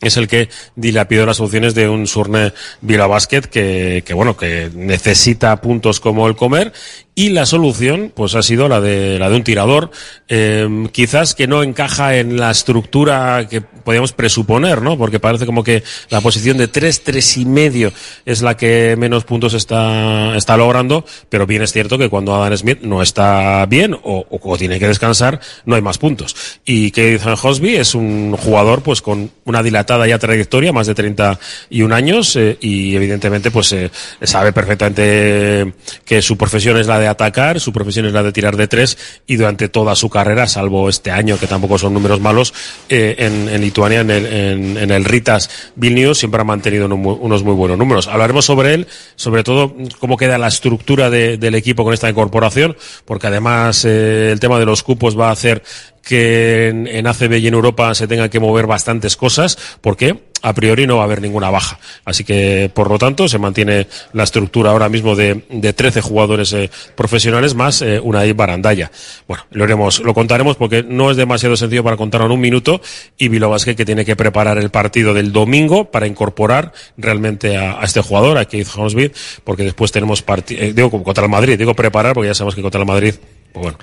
[0.00, 4.70] es el que dilapidó las opciones de un Surne Vila Basket que, que, bueno, que
[4.74, 6.72] necesita puntos como el comer
[7.20, 9.90] y la solución pues ha sido la de la de un tirador.
[10.26, 15.62] Eh, quizás que no encaja en la estructura que podíamos presuponer no porque parece como
[15.62, 17.92] que la posición de tres tres y medio
[18.24, 22.80] es la que menos puntos está logrando pero bien es cierto que cuando Adam Smith
[22.82, 24.24] no está bien o,
[24.56, 26.60] tiene que descansar no hay más puntos.
[26.64, 31.94] Y Keith Hosby es un jugador pues con una dilatada ya trayectoria más de 31
[31.94, 33.90] años eh, y evidentemente pues eh,
[34.22, 35.74] sabe perfectamente
[36.06, 38.96] que su profesión es la de atacar, su profesión es la de tirar de tres
[39.26, 42.54] y durante toda su carrera, salvo este año que tampoco son números malos,
[42.88, 47.42] eh, en, en Lituania, en el, en, en el Ritas Vilnius, siempre ha mantenido unos
[47.42, 48.08] muy buenos números.
[48.08, 48.86] Hablaremos sobre él,
[49.16, 54.30] sobre todo cómo queda la estructura de- del equipo con esta incorporación, porque además eh,
[54.32, 55.62] el tema de los cupos va a hacer
[56.02, 60.54] que en, en ACB y en Europa se tengan que mover bastantes cosas, porque a
[60.54, 61.78] priori no va a haber ninguna baja.
[62.04, 66.52] Así que, por lo tanto, se mantiene la estructura ahora mismo de, de 13 jugadores
[66.52, 68.90] eh, profesionales más eh, una Barandaya.
[69.26, 72.80] Bueno, lo haremos, lo contaremos porque no es demasiado sencillo para contarlo en un minuto
[73.18, 77.80] y Vilo Basket que tiene que preparar el partido del domingo para incorporar realmente a,
[77.80, 79.10] a este jugador, a Keith Hornsby,
[79.42, 82.80] porque después tenemos partido, digo contra el Madrid, digo preparar porque ya sabemos que contra
[82.80, 83.14] el Madrid
[83.52, 83.78] pues bueno.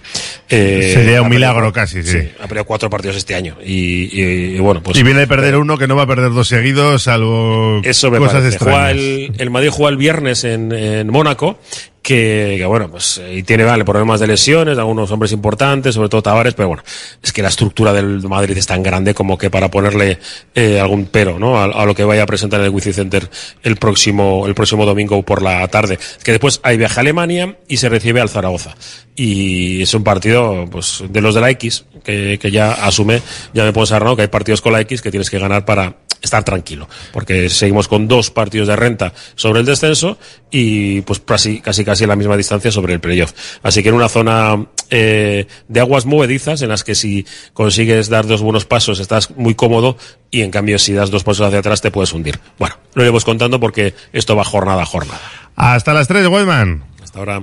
[0.49, 2.29] eh, Sería un milagro perdido- casi, sí.
[2.39, 3.57] Ha perdido cuatro partidos este año.
[3.63, 4.97] Y, y- y bueno, pues.
[4.97, 8.17] y viene de perder uno que no va a perder dos seguidos, salvo Eso me
[8.19, 8.57] cosas parece.
[8.57, 9.29] Juega extrañas.
[9.29, 11.59] el, el Madrid juega el viernes en, en Mónaco,
[12.07, 16.07] que, que, bueno, pues eh, y tiene vale problemas de lesiones, algunos hombres importantes, sobre
[16.07, 16.83] todo Tavares, pero bueno,
[17.21, 20.17] es que la estructura del Madrid es tan grande como que para ponerle
[20.55, 21.61] eh, algún pero, ¿no?
[21.61, 23.29] A, lo que vaya a presentar en el Wizzing Center
[23.61, 27.75] el próximo el próximo domingo por la tarde, que después hay viaje a Alemania y
[27.75, 28.77] se recibe al Zaragoza
[29.13, 33.21] y es un partido pues de los de la X que, que ya asume,
[33.53, 34.15] ya me puedo saber, ¿no?
[34.15, 37.87] Que hay partidos con la X que tienes que ganar para estar tranquilo, porque seguimos
[37.87, 40.17] con dos partidos de renta sobre el descenso
[40.51, 43.33] y pues casi casi casi la misma distancia sobre el playoff.
[43.63, 48.25] Así que en una zona eh, de aguas movedizas en las que si consigues dar
[48.27, 49.97] dos buenos pasos estás muy cómodo
[50.31, 52.39] y en cambio si das dos pasos hacia atrás te puedes hundir.
[52.57, 55.21] Bueno, lo iremos contando porque esto va jornada a jornada.
[55.55, 56.83] Hasta las 3, Goldman.
[57.07, 57.41] Hasta ahora.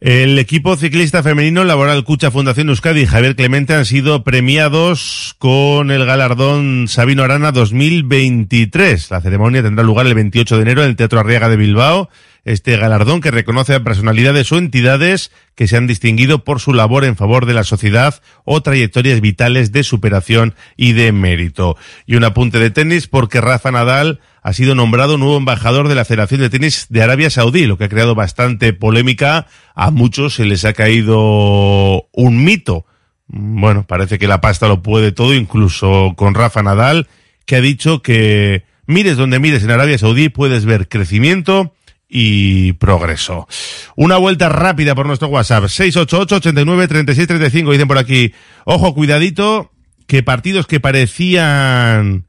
[0.00, 5.92] El equipo ciclista femenino Laboral Cucha Fundación Euskadi y Javier Clemente han sido premiados con
[5.92, 9.08] el galardón Sabino Arana 2023.
[9.12, 12.10] La ceremonia tendrá lugar el 28 de enero en el Teatro Arriaga de Bilbao.
[12.44, 17.04] Este galardón que reconoce a personalidades o entidades que se han distinguido por su labor
[17.04, 21.76] en favor de la sociedad o trayectorias vitales de superación y de mérito.
[22.06, 26.04] Y un apunte de tenis porque Rafa Nadal ha sido nombrado nuevo embajador de la
[26.04, 29.48] Federación de Tenis de Arabia Saudí, lo que ha creado bastante polémica.
[29.74, 32.86] A muchos se les ha caído un mito.
[33.26, 37.08] Bueno, parece que la pasta lo puede todo, incluso con Rafa Nadal,
[37.44, 41.74] que ha dicho que mires donde mires en Arabia Saudí puedes ver crecimiento
[42.08, 43.48] y progreso.
[43.96, 47.72] Una vuelta rápida por nuestro WhatsApp, 688-89-3635.
[47.72, 48.32] Dicen por aquí,
[48.64, 49.72] ojo, cuidadito,
[50.06, 52.26] que partidos que parecían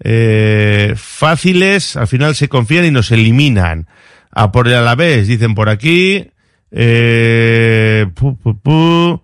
[0.00, 3.88] eh, fáciles, al final se confían y nos eliminan.
[4.30, 6.30] A por el Alavés, dicen por aquí.
[6.70, 9.22] Eh, pu, pu, pu.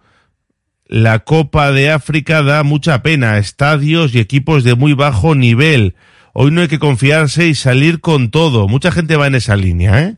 [0.86, 3.38] La Copa de África da mucha pena.
[3.38, 5.94] Estadios y equipos de muy bajo nivel.
[6.32, 8.68] Hoy no hay que confiarse y salir con todo.
[8.68, 10.16] Mucha gente va en esa línea, ¿eh?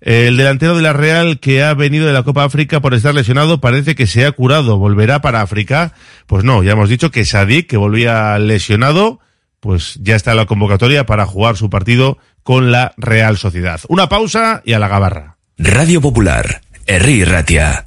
[0.00, 3.60] El delantero de la Real que ha venido de la Copa África por estar lesionado
[3.60, 4.76] parece que se ha curado.
[4.76, 5.94] ¿Volverá para África?
[6.26, 9.20] Pues no, ya hemos dicho que Sadik, que volvía lesionado,
[9.62, 13.80] pues ya está la convocatoria para jugar su partido con la Real Sociedad.
[13.86, 15.36] Una pausa y a la gabarra.
[15.56, 17.86] Radio Popular, Herri Ratia.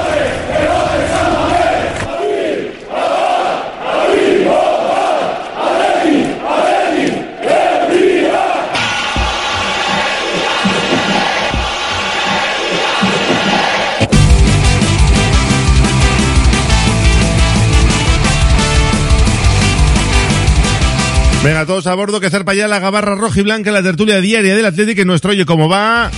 [21.43, 24.55] Venga, todos a bordo, que zarpa ya la gabarra roja y blanca la tertulia diaria
[24.55, 26.11] del Atlético nuestro Oye Cómo Va.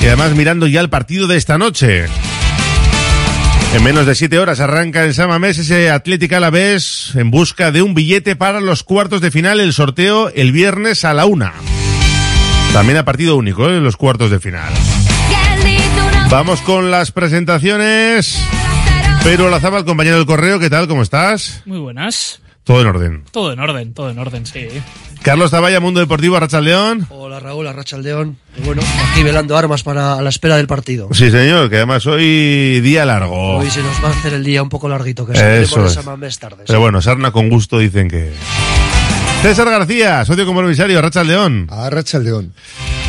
[0.00, 2.06] Y además mirando ya el partido de esta noche.
[3.74, 7.72] En menos de siete horas arranca en Samamés ese Atlético a la vez en busca
[7.72, 11.54] de un billete para los cuartos de final, el sorteo el viernes a la una.
[12.72, 14.72] También a partido único en los cuartos de final.
[16.30, 18.38] Vamos con las presentaciones.
[19.24, 20.86] Pedro Lazaba, el compañero del correo, ¿qué tal?
[20.86, 21.62] ¿Cómo estás?
[21.66, 22.40] Muy buenas.
[22.68, 23.22] Todo en orden.
[23.30, 24.68] Todo en orden, todo en orden, sí.
[25.22, 27.06] Carlos Taballa, Mundo Deportivo, Arrachaldeón.
[27.08, 27.66] Hola Raúl.
[27.66, 31.08] Y bueno, aquí velando armas para a la espera del partido.
[31.12, 33.56] Sí, señor, que además hoy día largo.
[33.56, 35.94] Hoy se nos va a hacer el día un poco larguito, que Eso es.
[36.38, 36.64] Tardes.
[36.66, 38.34] Pero bueno, Sarna con gusto dicen que...
[39.40, 41.68] César García, socio compromisario, Arrachaldeón.
[41.70, 42.52] Arrachaldeón.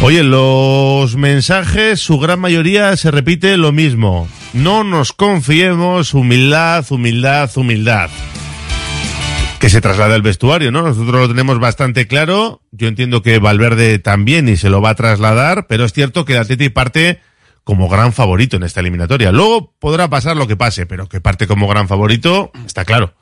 [0.02, 4.30] Oye, los mensajes, su gran mayoría se repite lo mismo.
[4.54, 8.10] No nos confiemos, humildad, humildad, humildad.
[9.60, 10.82] Que se traslada al vestuario, ¿no?
[10.82, 12.62] Nosotros lo tenemos bastante claro.
[12.72, 16.34] Yo entiendo que Valverde también y se lo va a trasladar, pero es cierto que
[16.34, 17.20] el Atleti parte
[17.66, 19.32] como gran favorito en esta eliminatoria.
[19.32, 23.14] Luego podrá pasar lo que pase, pero que parte como gran favorito, está claro.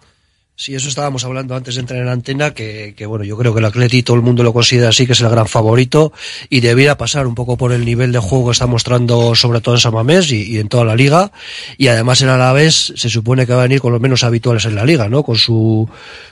[0.60, 3.54] Sí, eso estábamos hablando antes de entrar en la antena, que, que, bueno, yo creo
[3.54, 6.12] que el Atleti todo el mundo lo considera así, que es el gran favorito,
[6.50, 9.76] y debiera pasar un poco por el nivel de juego que está mostrando sobre todo
[9.76, 11.32] en Samamés y, y en toda la liga,
[11.78, 14.74] y además en Alavés se supone que va a venir con los menos habituales en
[14.74, 15.22] la liga, ¿no?
[15.22, 15.88] Con su,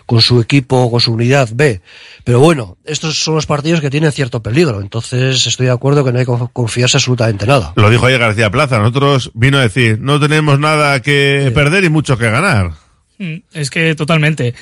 [0.08, 1.82] con su equipo, con su unidad B.
[2.24, 6.12] Pero bueno, estos son los partidos que tienen cierto peligro, entonces estoy de acuerdo que
[6.12, 7.74] no hay que confiarse absolutamente nada.
[7.76, 11.90] Lo dijo ayer García Plaza, nosotros vino a decir, no tenemos nada que perder y
[11.90, 12.85] mucho que ganar.
[13.18, 14.54] Mm, Es que totalmente.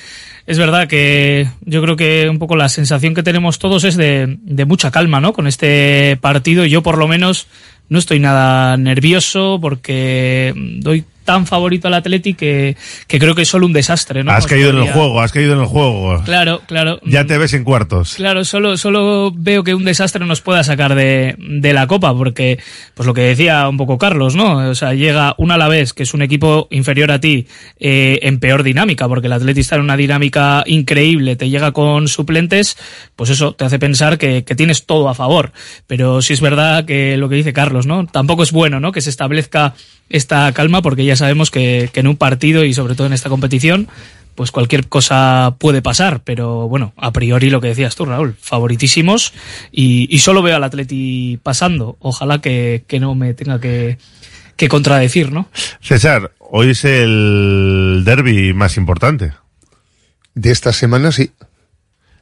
[0.46, 4.36] Es verdad que yo creo que un poco la sensación que tenemos todos es de,
[4.42, 5.32] de mucha calma, ¿no?
[5.32, 6.64] Con este partido.
[6.66, 7.46] Yo por lo menos
[7.88, 13.48] no estoy nada nervioso porque doy tan favorito al Atleti que, que creo que es
[13.48, 14.32] solo un desastre, ¿no?
[14.32, 16.22] Has caído en el juego, has caído en el juego.
[16.24, 17.00] Claro, claro.
[17.04, 18.14] Ya te ves en cuartos.
[18.14, 22.58] Claro, solo, solo veo que un desastre nos pueda sacar de, de la Copa, porque,
[22.94, 24.68] pues lo que decía un poco Carlos, ¿no?
[24.68, 27.46] O sea, llega un Alavés, que es un equipo inferior a ti,
[27.80, 32.08] eh, en peor dinámica, porque el Atleti está en una dinámica increíble, te llega con
[32.08, 32.76] suplentes,
[33.16, 35.52] pues eso te hace pensar que, que tienes todo a favor.
[35.86, 38.06] Pero sí es verdad que lo que dice Carlos, ¿no?
[38.06, 38.92] Tampoco es bueno, ¿no?
[38.92, 39.74] Que se establezca
[40.08, 43.28] esta calma, porque ya sabemos que, que en un partido y sobre todo en esta
[43.28, 43.88] competición,
[44.34, 49.32] pues cualquier cosa puede pasar, pero bueno, a priori lo que decías tú, Raúl, favoritísimos
[49.70, 51.96] y, y solo veo al Atleti pasando.
[52.00, 53.98] Ojalá que, que no me tenga que,
[54.56, 55.48] que contradecir, ¿no?
[55.80, 59.32] César, hoy es el derby más importante.
[60.34, 61.30] De esta semana sí.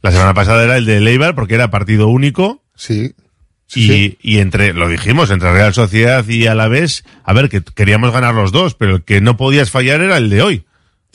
[0.02, 2.62] La semana pasada era el de Leibar porque era partido único.
[2.74, 3.14] Sí.
[3.74, 8.34] Y, y entre, lo dijimos, entre Real Sociedad y Alavés, a ver, que queríamos ganar
[8.34, 10.64] los dos, pero el que no podías fallar era el de hoy.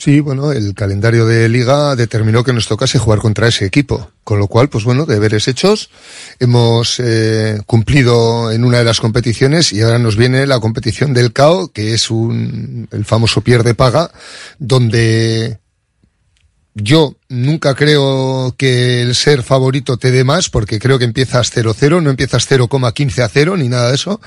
[0.00, 4.38] Sí, bueno, el calendario de liga determinó que nos tocase jugar contra ese equipo, con
[4.38, 5.90] lo cual, pues bueno, deberes hechos,
[6.38, 11.32] hemos eh, cumplido en una de las competiciones y ahora nos viene la competición del
[11.32, 14.12] CAO, que es un, el famoso pierde paga,
[14.60, 15.58] donde
[16.82, 22.02] yo nunca creo que el ser favorito te dé más, porque creo que empiezas 0-0,
[22.02, 24.20] no empiezas 0,15 a 0, ni nada de eso.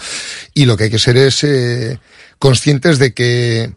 [0.53, 1.99] Y lo que hay que ser es eh,
[2.39, 3.71] conscientes de que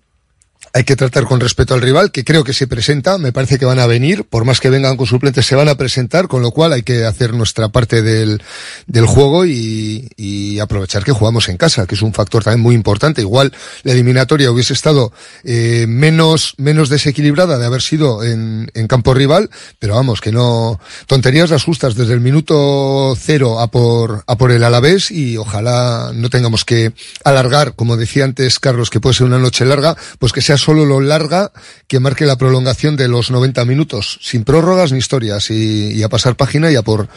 [0.77, 3.65] hay que tratar con respeto al rival, que creo que se presenta, me parece que
[3.65, 6.51] van a venir, por más que vengan con suplentes, se van a presentar, con lo
[6.51, 8.43] cual hay que hacer nuestra parte del,
[8.89, 12.75] del juego y, y aprovechar que jugamos en casa, que es un factor también muy
[12.75, 13.21] importante.
[13.21, 13.53] Igual
[13.85, 15.13] la eliminatoria hubiese estado
[15.45, 20.81] eh, menos, menos desequilibrada de haber sido en, en campo rival, pero vamos, que no,
[21.07, 26.11] tonterías las justas desde el minuto cero a por, a por el Alavés y ojalá
[26.13, 30.33] no tengamos que alargar, como decía antes Carlos, que puede ser una noche larga, pues
[30.33, 31.53] que sea solo lo larga
[31.89, 36.37] que marque la prolongación de los 90 minutos, sin prórrogas ni historias, y, a pasar
[36.37, 37.09] página y a por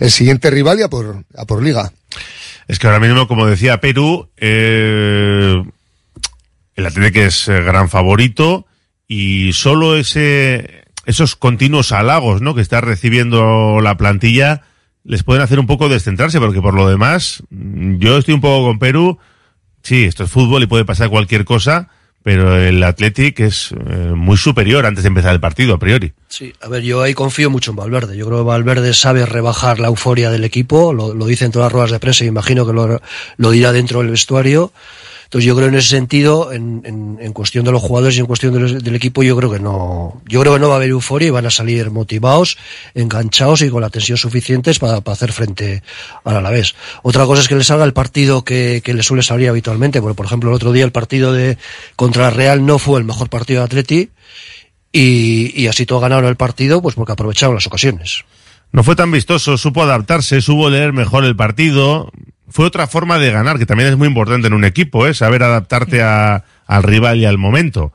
[0.00, 1.92] el siguiente rival y a por, a por liga.
[2.66, 5.62] Es que ahora mismo, como decía Perú, eh,
[6.76, 8.66] el Atlético es eh, gran favorito
[9.06, 12.54] y solo ese, esos continuos halagos, ¿no?
[12.54, 14.62] Que está recibiendo la plantilla
[15.04, 18.66] les pueden hacer un poco descentrarse porque por lo demás, mm, yo estoy un poco
[18.66, 19.18] con Perú.
[19.82, 21.90] Sí, esto es fútbol y puede pasar cualquier cosa,
[22.24, 26.14] pero el Athletic es eh, muy superior antes de empezar el partido, a priori.
[26.26, 28.16] Sí, a ver, yo ahí confío mucho en Valverde.
[28.16, 31.66] Yo creo que Valverde sabe rebajar la euforia del equipo, lo, lo dice en todas
[31.66, 33.02] las ruedas de prensa y imagino que lo,
[33.36, 34.72] lo dirá dentro del vestuario.
[35.34, 38.26] Entonces yo creo en ese sentido, en, en, en cuestión de los jugadores y en
[38.26, 41.26] cuestión del equipo, yo creo que no, yo creo que no va a haber euforia
[41.26, 42.56] y van a salir motivados,
[42.94, 45.82] enganchados y con la tensión suficientes para, para hacer frente
[46.22, 46.76] al Alavés.
[47.02, 50.14] Otra cosa es que les salga el partido que, que les suele salir habitualmente, porque
[50.14, 51.58] por ejemplo el otro día el partido de
[51.96, 54.10] contra Real no fue el mejor partido de Atleti
[54.92, 58.24] y, y así todo ganaron el partido, pues porque aprovecharon las ocasiones.
[58.70, 62.12] No fue tan vistoso, supo adaptarse, supo leer mejor el partido.
[62.54, 65.12] Fue otra forma de ganar, que también es muy importante en un equipo, ¿eh?
[65.12, 67.92] saber adaptarte a- al rival y al momento.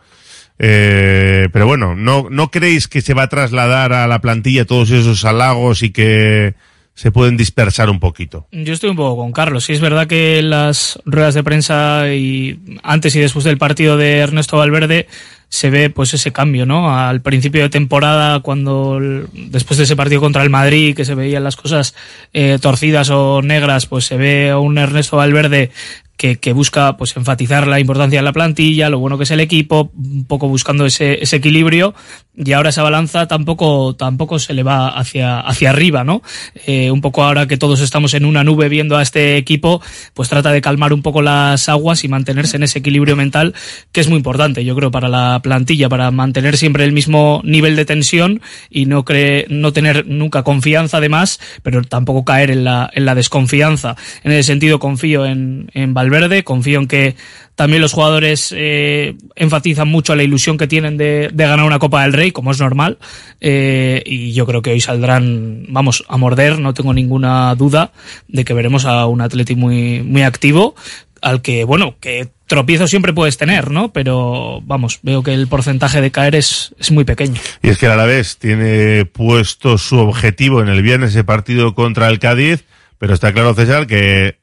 [0.57, 4.91] Eh, pero bueno, ¿no, ¿no creéis que se va a trasladar a la plantilla todos
[4.91, 6.55] esos halagos y que
[6.93, 8.47] se pueden dispersar un poquito?
[8.51, 9.63] Yo estoy un poco con Carlos.
[9.63, 14.17] Sí, es verdad que las ruedas de prensa y antes y después del partido de
[14.17, 15.07] Ernesto Valverde
[15.49, 16.95] se ve pues ese cambio, ¿no?
[16.95, 18.99] Al principio de temporada, cuando
[19.33, 21.95] después de ese partido contra el Madrid, que se veían las cosas
[22.33, 25.71] eh, torcidas o negras, pues se ve un Ernesto Valverde
[26.19, 29.39] que, que busca pues enfatizar la importancia de la plantilla, lo bueno que es el
[29.39, 31.95] equipo, un poco buscando ese, ese equilibrio,
[32.35, 36.21] y ahora esa balanza tampoco, tampoco se le va hacia, hacia arriba, ¿no?
[36.67, 39.81] Eh, un poco ahora que todos estamos en una nube viendo a este equipo,
[40.13, 43.53] pues trata de calmar un poco las aguas y mantenerse en ese equilibrio mental,
[43.93, 47.77] que es muy importante, yo creo, para la plantilla, para mantener siempre el mismo nivel
[47.77, 52.89] de tensión y no cree, no tener nunca confianza además, pero tampoco caer en la,
[52.93, 53.95] en la desconfianza.
[54.23, 56.08] En ese sentido confío en, en Valverde,
[56.43, 57.15] confío en que
[57.55, 62.13] también los jugadores eh, enfatizan mucho la ilusión que tienen de, ganar una Copa del
[62.13, 62.97] Rey, como es normal,
[63.41, 67.91] eh, y yo creo que hoy saldrán, vamos, a morder, no tengo ninguna duda
[68.29, 70.75] de que veremos a un Atleti muy, muy activo,
[71.21, 73.91] al que, bueno, que tropiezo siempre puedes tener, ¿no?
[73.91, 77.41] Pero, vamos, veo que el porcentaje de caer es, es muy pequeño.
[77.61, 82.07] Y es que el Alavés tiene puesto su objetivo en el viernes ese partido contra
[82.07, 82.63] el Cádiz,
[82.97, 84.38] pero está claro, César, que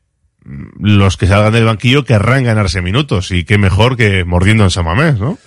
[0.78, 5.18] los que salgan del banquillo querrán ganarse minutos y qué mejor que mordiendo en Samamés,
[5.18, 5.38] ¿no?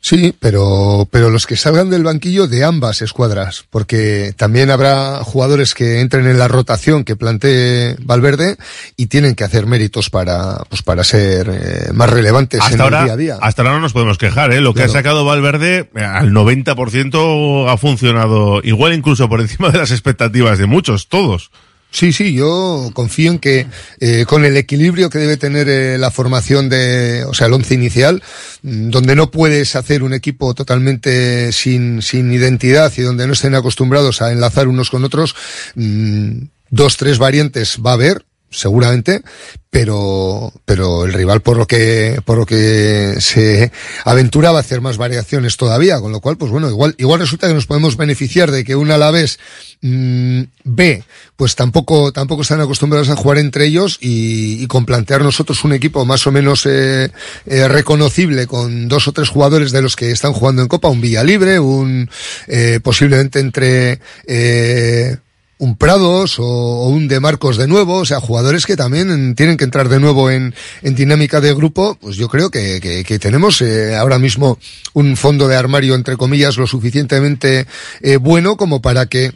[0.00, 5.74] Sí, pero, pero los que salgan del banquillo de ambas escuadras, porque también habrá jugadores
[5.74, 8.56] que entren en la rotación que plantee Valverde
[8.96, 12.98] y tienen que hacer méritos para, pues para ser eh, más relevantes Hasta en ahora,
[13.00, 13.38] el día a día.
[13.40, 14.60] hasta ahora no nos podemos quejar, ¿eh?
[14.60, 19.78] Lo que ha sacado Valverde eh, al 90% ha funcionado igual incluso por encima de
[19.78, 21.50] las expectativas de muchos, todos.
[21.90, 23.66] Sí, sí, yo confío en que
[23.98, 27.74] eh, con el equilibrio que debe tener eh, la formación de, o sea, el once
[27.74, 28.22] inicial,
[28.62, 33.54] mm, donde no puedes hacer un equipo totalmente sin, sin identidad y donde no estén
[33.54, 35.34] acostumbrados a enlazar unos con otros,
[35.76, 39.22] mm, dos, tres variantes va a haber, seguramente,
[39.70, 43.70] pero, pero el rival por lo que, por lo que se
[44.04, 47.48] aventura va a hacer más variaciones todavía, con lo cual, pues bueno, igual, igual resulta
[47.48, 49.38] que nos podemos beneficiar de que un Alavés
[49.82, 51.04] mm, B,
[51.36, 55.74] pues tampoco, tampoco están acostumbrados a jugar entre ellos y, y con plantear nosotros un
[55.74, 57.10] equipo más o menos eh,
[57.46, 61.00] eh, reconocible con dos o tres jugadores de los que están jugando en Copa, un
[61.00, 62.10] Villalibre, un
[62.46, 65.18] eh, posiblemente entre eh,
[65.58, 69.56] un Prados o, o un De Marcos de nuevo, o sea, jugadores que también tienen
[69.56, 73.18] que entrar de nuevo en, en dinámica de grupo, pues yo creo que, que, que
[73.18, 74.58] tenemos eh, ahora mismo
[74.92, 77.66] un fondo de armario, entre comillas, lo suficientemente
[78.00, 79.32] eh, bueno como para que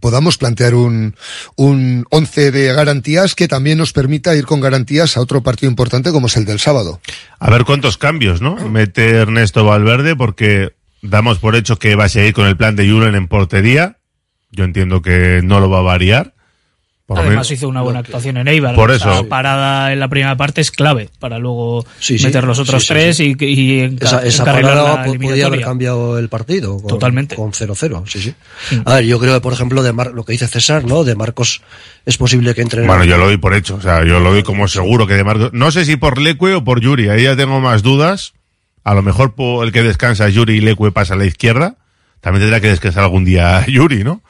[0.00, 1.14] podamos plantear un,
[1.56, 6.12] un once de garantías que también nos permita ir con garantías a otro partido importante
[6.12, 7.00] como es el del sábado.
[7.38, 8.56] A ver cuántos cambios, ¿no?
[8.68, 12.88] Mete Ernesto Valverde porque damos por hecho que va a seguir con el plan de
[12.88, 13.98] Julen en portería.
[14.56, 16.32] Yo entiendo que no lo va a variar.
[17.06, 18.74] Por Además menos- hizo una buena actuación en Eibar.
[18.74, 19.28] Por eso.
[19.28, 22.24] parada en la primera parte es clave para luego Sí, sí.
[22.24, 23.36] meter los otros Sí, sí, tres sí.
[23.38, 26.78] y, y Esa, esa parada la po- podía haber cambiado el partido.
[26.78, 27.36] Con, Totalmente.
[27.36, 28.34] Con 0-0, sí, sí.
[28.84, 31.04] A ver, yo creo que, por ejemplo, de Mar- lo que dice César, ¿no?
[31.04, 31.62] De Marcos
[32.06, 32.80] es posible que entre.
[32.80, 35.14] en- Bueno, yo lo doy por hecho, o sea, yo lo doy como seguro que
[35.14, 35.50] de Marcos.
[35.52, 38.32] No sé si por Leque o por Yuri, ahí ya tengo más dudas.
[38.82, 41.76] A lo mejor por el que descansa Yuri y Leque pasa a la izquierda.
[42.20, 44.22] También tendrá que descansar algún día Yuri, ¿no?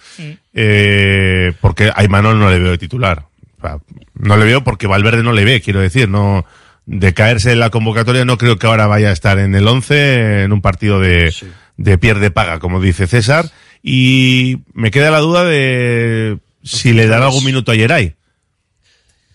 [0.55, 3.25] Eh, porque a Imanol no le veo de titular.
[3.59, 3.79] O sea,
[4.15, 6.45] no le veo porque Valverde no le ve, quiero decir, no
[6.87, 10.45] de caerse en la convocatoria no creo que ahora vaya a estar en el 11
[10.45, 11.35] en un partido de,
[11.77, 13.51] de pierde paga, como dice César.
[13.83, 18.15] Y me queda la duda de si le dará algún minuto a Yeray.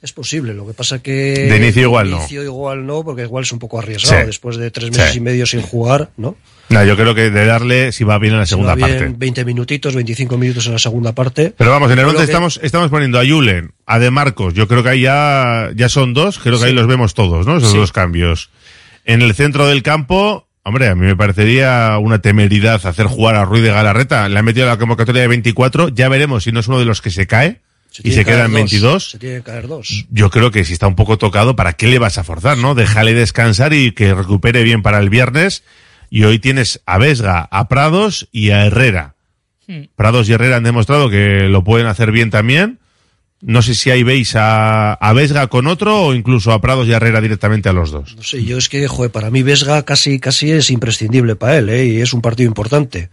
[0.01, 1.11] Es posible, lo que pasa que.
[1.47, 2.15] De inicio igual no.
[2.17, 4.25] De inicio igual no, porque igual es un poco arriesgado Sí.
[4.25, 5.17] después de tres meses Sí.
[5.19, 6.35] y medio sin jugar, ¿no?
[6.69, 9.15] No, yo creo que de darle si va bien en la segunda va bien, parte.
[9.17, 11.53] 20 minutitos, 25 minutos en la segunda parte.
[11.55, 14.09] Pero vamos, en el Yo 11 creo que- estamos, estamos poniendo a Julen, a De
[14.09, 16.65] Marcos, yo creo que ahí ya, ya son dos, creo que Sí.
[16.69, 17.57] ahí los vemos todos, ¿no?
[17.57, 18.49] Esos dos cambios.
[19.05, 23.45] En el centro del campo, hombre, a mí me parecería una temeridad hacer jugar a
[23.45, 24.27] Ruiz de Galarreta.
[24.29, 26.85] Le han metido a la convocatoria de 24, ya veremos si no es uno de
[26.85, 27.59] los que se cae
[28.03, 29.09] y se que queda caer en dos, 22.
[29.11, 30.05] Se tienen que caer dos.
[30.09, 32.75] Yo creo que si está un poco tocado, ¿para qué le vas a forzar, no?
[32.75, 35.63] Déjale descansar y que recupere bien para el viernes.
[36.09, 39.15] Y hoy tienes a Vesga, a Prados y a Herrera.
[39.67, 39.83] Hmm.
[39.95, 42.79] Prados y Herrera han demostrado que lo pueden hacer bien también.
[43.41, 46.93] No sé si ahí veis a, a Vesga con otro o incluso a Prados y
[46.93, 48.15] a Herrera directamente a los dos.
[48.15, 51.69] No sé, yo es que, joder, para mí Vesga casi, casi es imprescindible para él,
[51.69, 51.85] ¿eh?
[51.87, 53.09] Y es un partido importante.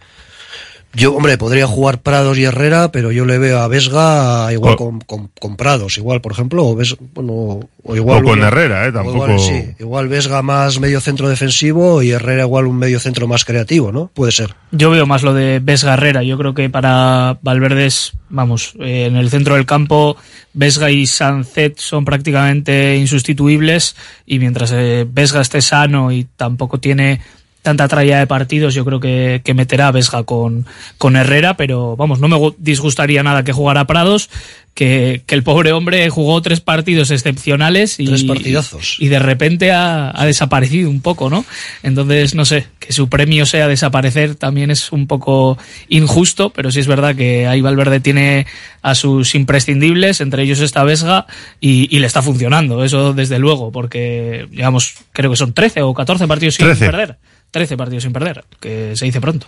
[0.93, 4.85] Yo, hombre, podría jugar Prados y Herrera, pero yo le veo a Vesga igual Co-
[4.85, 8.23] con, con, con Prados, igual, por ejemplo, o, Ves- bueno, o igual.
[8.23, 8.91] O con Herrera, ¿eh?
[8.91, 13.27] Tampoco- Igual, sí, igual Vesga más medio centro defensivo y Herrera igual un medio centro
[13.27, 14.09] más creativo, ¿no?
[14.13, 14.55] Puede ser.
[14.71, 16.23] Yo veo más lo de Vesga Herrera.
[16.23, 20.17] Yo creo que para Valverde es, vamos, eh, en el centro del campo,
[20.53, 27.21] Vesga y Sancet son prácticamente insustituibles y mientras eh, Vesga esté sano y tampoco tiene
[27.61, 30.65] tanta tralla de partidos, yo creo que, que meterá a Vesga con,
[30.97, 34.29] con Herrera, pero vamos, no me gu- disgustaría nada que jugara Prados,
[34.73, 38.95] que, que el pobre hombre jugó tres partidos excepcionales y, Tres partidazos.
[38.99, 41.43] y de repente ha, ha desaparecido un poco, ¿no?
[41.83, 45.57] Entonces, no sé, que su premio sea desaparecer también es un poco
[45.89, 48.45] injusto, pero sí es verdad que ahí Valverde tiene
[48.81, 51.25] a sus imprescindibles, entre ellos esta Vesga,
[51.59, 55.93] y, y le está funcionando, eso desde luego, porque, digamos, creo que son 13 o
[55.93, 56.85] 14 partidos sin 13.
[56.85, 57.17] perder.
[57.51, 59.47] 13 partidos sin perder, que se dice pronto.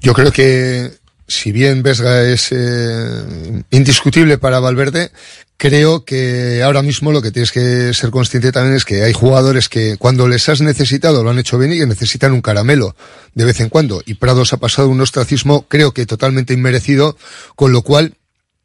[0.00, 0.92] Yo creo que
[1.26, 5.10] si bien Vesga es eh, indiscutible para Valverde,
[5.56, 9.68] creo que ahora mismo lo que tienes que ser consciente también es que hay jugadores
[9.68, 12.94] que cuando les has necesitado lo han hecho bien y que necesitan un caramelo
[13.34, 14.02] de vez en cuando.
[14.04, 17.16] Y Prados ha pasado un ostracismo creo que totalmente inmerecido,
[17.56, 18.14] con lo cual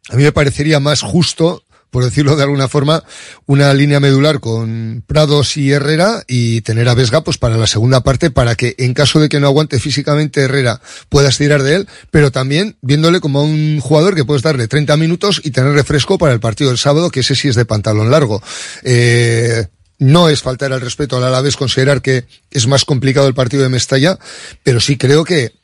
[0.10, 3.04] a mí me parecería más justo por decirlo de alguna forma,
[3.46, 8.02] una línea medular con Prados y Herrera y tener a Vesga pues para la segunda
[8.02, 11.88] parte para que en caso de que no aguante físicamente Herrera puedas tirar de él,
[12.12, 16.18] pero también viéndole como a un jugador que puedes darle 30 minutos y tener refresco
[16.18, 18.42] para el partido del sábado, que ese sí es de pantalón largo.
[18.84, 19.66] Eh,
[20.00, 23.70] no es faltar al respeto al Alavés considerar que es más complicado el partido de
[23.70, 24.18] Mestalla,
[24.64, 25.59] pero sí creo que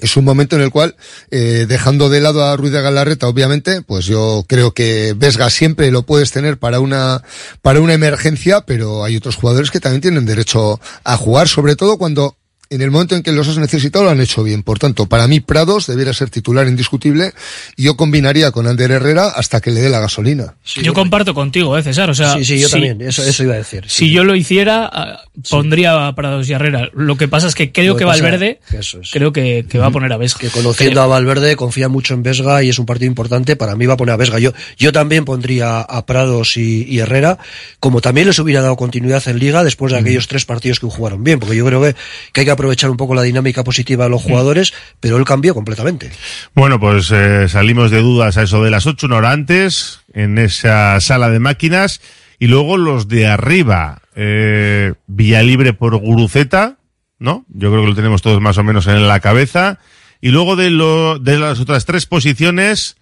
[0.00, 0.96] es un momento en el cual,
[1.30, 5.90] eh, dejando de lado a Ruiz de Galarreta, obviamente, pues yo creo que Vesga siempre
[5.90, 7.22] lo puedes tener para una,
[7.60, 11.98] para una emergencia, pero hay otros jugadores que también tienen derecho a jugar, sobre todo
[11.98, 12.36] cuando
[12.74, 14.62] en el momento en que los has necesitado lo han hecho bien.
[14.62, 17.32] Por tanto, para mí Prados debiera ser titular indiscutible
[17.76, 20.54] y yo combinaría con Ander Herrera hasta que le dé la gasolina.
[20.82, 22.10] yo comparto contigo, ¿eh, César?
[22.10, 23.84] O sea, Sí, sí, yo si- también, eso, eso iba a decir.
[23.88, 25.20] Si yo lo hiciera, ah,
[25.50, 26.90] pondría a Prados y Herrera.
[26.94, 28.96] Lo que pasa es que creo Lo que Valverde, es.
[29.12, 30.40] creo que, que va a poner a Vesga.
[30.40, 33.86] que conociendo a Valverde confía mucho en Vesga y es un partido importante para mí
[33.86, 37.38] va a poner a Vesga yo yo también pondría a Prados y, y Herrera
[37.80, 41.22] como también les hubiera dado continuidad en Liga después de aquellos tres partidos que jugaron
[41.24, 41.94] bien porque yo creo que,
[42.32, 45.52] que hay que aprovechar un poco la dinámica positiva de los jugadores pero él cambió
[45.52, 46.10] completamente
[46.54, 50.38] Bueno, pues eh, salimos de dudas a eso de las ocho, una hora antes, en
[50.38, 52.00] esa sala de máquinas.
[52.38, 56.76] Y luego los de arriba, eh, Villalibre por Guruceta,
[57.18, 57.44] ¿no?
[57.48, 59.78] Yo creo que lo tenemos todos más o menos en la cabeza.
[60.20, 62.96] Y luego de, lo, de las otras tres posiciones,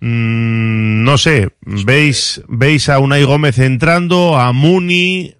[0.00, 5.35] mm, no sé, ¿veis, veis a Unai Gómez entrando, a Muni,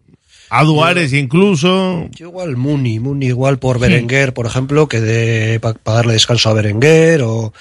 [0.50, 2.08] a Duárez incluso?
[2.12, 6.54] yo igual Muni Muni igual por Berenguer por ejemplo que de para darle descanso a
[6.54, 7.52] Berenguer o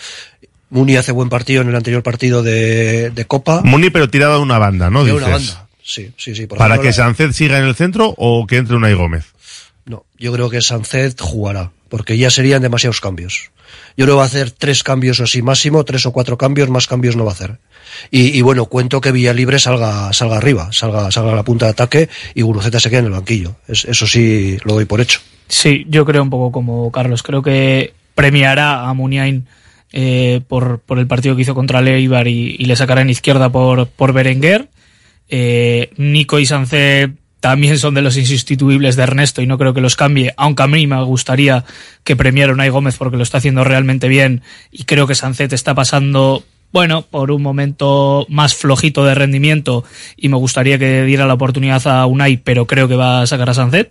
[0.70, 4.40] Muni hace buen partido en el anterior partido de, de Copa Muni pero tirado a
[4.40, 5.04] una banda, ¿no?
[5.04, 5.26] de Dices.
[5.28, 8.14] una banda sí sí sí por ¿Para ejemplo, que la- Sánchez siga en el centro
[8.18, 9.26] o que entre Unai Gómez?
[9.86, 13.52] No, yo creo que Sánchez jugará, porque ya serían demasiados cambios.
[13.98, 16.88] Yo creo que va a hacer tres cambios así máximo, tres o cuatro cambios, más
[16.88, 17.58] cambios no va a hacer.
[18.12, 22.10] Y, bueno, cuento que Villalibre salga, salga arriba, salga, salga a la punta de ataque
[22.34, 23.56] y Guruceta se quede en el banquillo.
[23.68, 25.20] Es- eso sí lo doy por hecho.
[25.48, 27.24] Sí, yo creo un poco como Carlos.
[27.24, 29.46] Creo que premiará a Muniain
[29.94, 33.50] eh, por, por el partido que hizo contra Leibar y, y le sacará en izquierda
[33.50, 34.68] por, por Berenguer.
[35.30, 37.12] Eh, Nico y Sánchez
[37.46, 40.68] también son de los insustituibles de Ernesto y no creo que los cambie, aunque a
[40.68, 41.64] mí me gustaría
[42.04, 44.42] que premiara Unai Gómez porque lo está haciendo realmente bien
[44.72, 49.84] y creo que Sánchez está pasando, bueno, por un momento más flojito de rendimiento
[50.18, 53.52] y me gustaría que diera la oportunidad a Unai, pero creo que va a sacar
[53.52, 53.90] a Sánchez.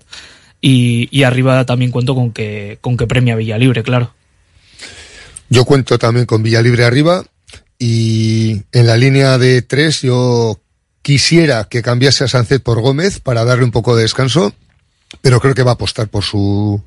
[0.61, 4.13] Y, y arriba también cuento con que, con que premia Villalibre, claro.
[5.49, 7.25] Yo cuento también con Villalibre arriba
[7.79, 10.59] y en la línea de tres yo
[11.05, 14.55] quisiera que cambiase a Sánchez por Gómez para darle un poco de descanso,
[15.21, 16.83] pero creo que va a apostar por su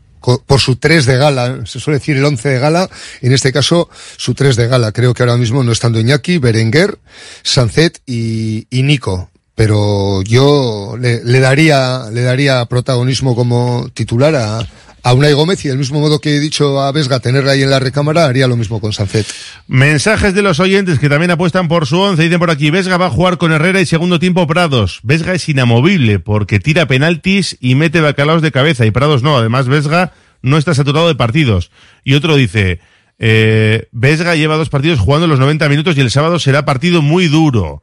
[0.47, 2.89] por su 3 de gala, se suele decir el 11 de gala,
[3.22, 3.88] en este caso
[4.18, 4.91] su 3 de gala.
[4.91, 6.97] Creo que ahora mismo no estando Iñaki, Berenguer,
[7.43, 9.30] Sancet y, y Nico.
[9.53, 14.68] Pero yo le, le daría, le daría protagonismo como titular a,
[15.08, 17.70] a Unai Gómez y del mismo modo que he dicho a Vesga tenerla ahí en
[17.70, 19.26] la recámara, haría lo mismo con Sancet.
[19.66, 22.24] Mensajes de los oyentes que también apuestan por su once.
[22.24, 24.99] Dicen por aquí, Vesga va a jugar con Herrera y segundo tiempo Prados.
[25.03, 29.38] Vesga es inamovible porque tira penaltis y mete bacalaos de cabeza y Prados no.
[29.38, 31.72] Además, Vesga no está saturado de partidos.
[32.03, 32.82] Y otro dice,
[33.18, 37.30] eh, Vesga lleva dos partidos jugando los 90 minutos y el sábado será partido muy
[37.30, 37.82] duro.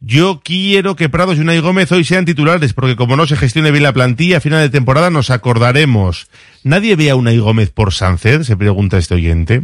[0.00, 3.70] Yo quiero que Prados y Unai Gómez hoy sean titulares, porque como no se gestione
[3.70, 6.28] bien la plantilla, a final de temporada nos acordaremos.
[6.64, 8.46] ¿Nadie ve a Unai Gómez por Sánchez?
[8.46, 9.62] Se pregunta este oyente.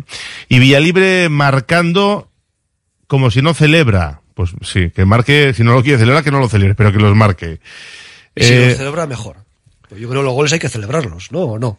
[0.49, 2.31] Y Villalibre marcando
[3.07, 4.23] como si no celebra.
[4.35, 6.99] Pues sí, que marque, si no lo quiere celebrar, que no lo celebre, pero que
[6.99, 7.61] los marque.
[8.35, 9.37] Y si Eh, lo celebra, mejor.
[9.87, 11.41] Pues yo creo que los goles hay que celebrarlos, ¿no?
[11.41, 11.79] ¿O no?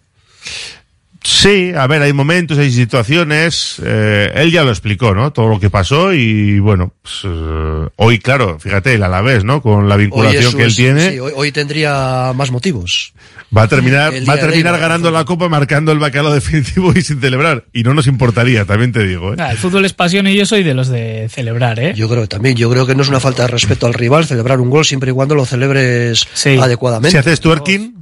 [1.26, 3.78] Sí, a ver, hay momentos, hay situaciones.
[3.84, 5.32] eh, él ya lo explicó, ¿no?
[5.32, 9.62] Todo lo que pasó y bueno, pues, eh, hoy, claro, fíjate, el Alavés, ¿no?
[9.62, 13.14] Con la vinculación que él es- tiene, sí, hoy, hoy tendría más motivos.
[13.56, 17.22] va a terminar, va a terminar ganando la copa, marcando el bacalao definitivo y sin
[17.22, 17.66] celebrar.
[17.72, 19.38] Y no nos importaría, también te digo, ¿eh?
[19.40, 21.94] Ah, el fútbol es pasión y yo soy de los de celebrar, ¿eh?
[21.96, 24.26] Yo creo que también, yo creo que no es una falta de respeto al rival
[24.26, 26.28] celebrar un gol siempre y cuando lo celebres
[26.60, 27.12] adecuadamente.
[27.12, 27.94] Si haces twerking,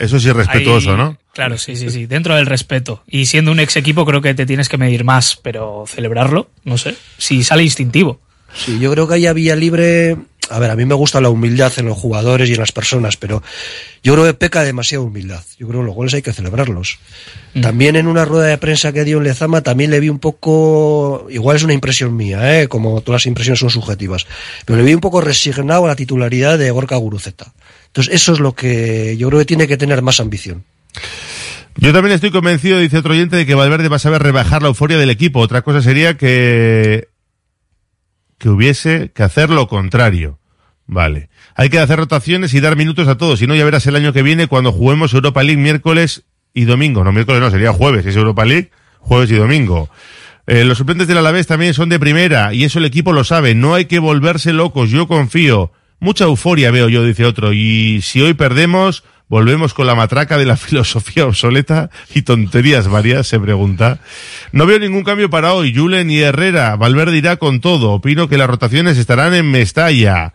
[0.00, 1.16] eso sí es respetuoso, Ahí- ¿no?
[1.32, 3.02] Claro, sí, sí, sí, dentro del respeto.
[3.06, 6.76] Y siendo un ex equipo creo que te tienes que medir más, pero celebrarlo, no
[6.76, 8.20] sé, si sale instintivo.
[8.52, 10.16] Sí, yo creo que haya vía libre.
[10.50, 13.16] A ver, a mí me gusta la humildad en los jugadores y en las personas,
[13.16, 13.40] pero
[14.02, 15.44] yo creo que peca demasiada humildad.
[15.56, 16.98] Yo creo que los goles hay que celebrarlos.
[17.62, 21.28] También en una rueda de prensa que dio en Lezama también le vi un poco,
[21.30, 22.66] igual es una impresión mía, ¿eh?
[22.66, 24.26] como todas las impresiones son subjetivas,
[24.64, 27.52] pero le vi un poco resignado a la titularidad de Gorka Guruceta.
[27.90, 30.64] Entonces eso es lo que yo creo que tiene que tener más ambición.
[31.76, 34.68] Yo también estoy convencido, dice otro oyente, de que Valverde va a saber rebajar la
[34.68, 35.40] euforia del equipo.
[35.40, 37.08] Otra cosa sería que,
[38.38, 40.38] que hubiese que hacer lo contrario.
[40.86, 41.30] Vale.
[41.54, 43.38] Hay que hacer rotaciones y dar minutos a todos.
[43.38, 46.24] Si no, ya verás el año que viene cuando juguemos Europa League miércoles
[46.54, 47.02] y domingo.
[47.04, 48.06] No, miércoles no, sería jueves.
[48.06, 49.88] Es Europa League, jueves y domingo.
[50.46, 53.54] Eh, los suplentes del Alavés también son de primera y eso el equipo lo sabe.
[53.54, 54.90] No hay que volverse locos.
[54.90, 55.72] Yo confío.
[56.00, 57.52] Mucha euforia veo yo, dice otro.
[57.52, 63.26] Y si hoy perdemos, volvemos con la matraca de la filosofía obsoleta y tonterías varias,
[63.26, 63.98] se pregunta.
[64.52, 65.74] No veo ningún cambio para hoy.
[65.74, 66.76] Julen y Herrera.
[66.76, 67.92] Valverde irá con todo.
[67.92, 70.32] Opino que las rotaciones estarán en Mestalla.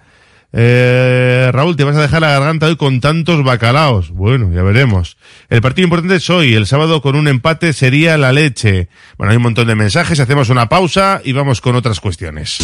[0.57, 4.11] Eh, Raúl, te vas a dejar la garganta hoy con tantos bacalaos.
[4.11, 5.17] Bueno, ya veremos.
[5.49, 6.53] El partido importante es hoy.
[6.53, 8.87] El sábado con un empate sería la leche.
[9.17, 10.21] Bueno, hay un montón de mensajes.
[10.21, 12.59] Hacemos una pausa y vamos con otras cuestiones.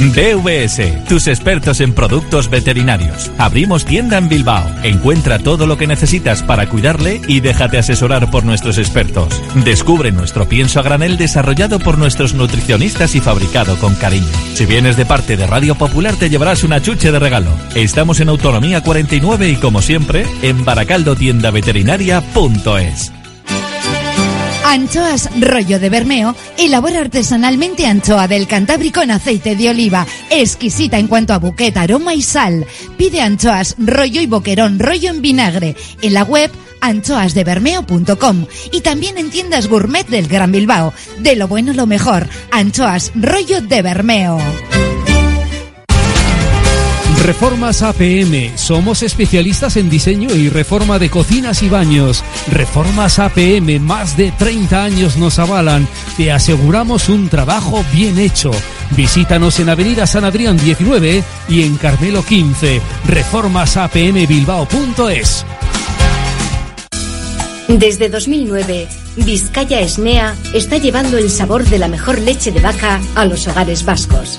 [0.00, 3.30] DVS, tus expertos en productos veterinarios.
[3.38, 4.68] Abrimos tienda en Bilbao.
[4.82, 9.40] Encuentra todo lo que necesitas para cuidarle y déjate asesorar por nuestros expertos.
[9.64, 14.26] Descubre nuestro pienso a granel desarrollado por nuestros nutricionistas y fabricado con cariño.
[14.54, 17.35] Si vienes de parte de Radio Popular te llevarás una chuche de regalo.
[17.74, 23.12] Estamos en Autonomía 49 y como siempre, en baracaldotiendaveterinaria.es.
[24.64, 31.08] Anchoas Rollo de Bermeo elabora artesanalmente anchoa del Cantábrico en aceite de oliva, exquisita en
[31.08, 32.64] cuanto a buquet, aroma y sal.
[32.96, 39.28] Pide anchoas rollo y boquerón rollo en vinagre en la web anchoasdebermeo.com y también en
[39.28, 40.94] tiendas gourmet del Gran Bilbao.
[41.18, 44.38] De lo bueno lo mejor, anchoas rollo de Bermeo.
[47.26, 48.56] Reformas APM.
[48.56, 52.22] Somos especialistas en diseño y reforma de cocinas y baños.
[52.52, 55.88] Reformas APM, más de 30 años nos avalan.
[56.16, 58.52] Te aseguramos un trabajo bien hecho.
[58.92, 62.80] Visítanos en Avenida San Adrián 19 y en Carmelo 15.
[63.08, 65.44] Reformasapmbilbao.es.
[67.66, 73.24] Desde 2009, Vizcaya Esnea está llevando el sabor de la mejor leche de vaca a
[73.24, 74.38] los hogares vascos.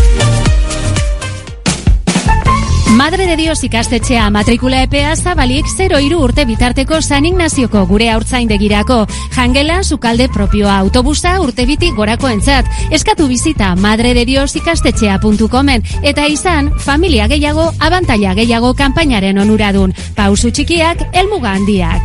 [2.91, 9.07] Madre de Dios ikastetxea matrikula epea zabalik 0 iru urte bitarteko San Ignazioko gure haurtzaindegirako.
[9.35, 12.65] Jangela, sukalde propioa autobusa urte biti gorako entzat.
[12.91, 19.93] Eskatu bizita madredediosikastetxea.comen eta izan, familia gehiago, abantaila gehiago kanpainaren onuradun.
[20.15, 22.01] Pausu txikiak, elmuga handiak.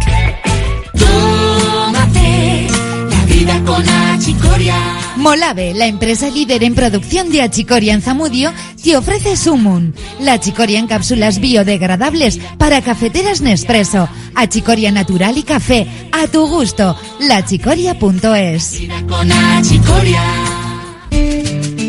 [0.95, 2.69] Tómate
[3.11, 5.06] la vida con achicoria.
[5.27, 10.79] Molave, la empresa líder en producción de achicoria en Zamudio, te ofrece Sumun, la achicoria
[10.79, 18.83] en cápsulas biodegradables para cafeteras Nespresso, achicoria natural y café, a tu gusto, lachicoria.es.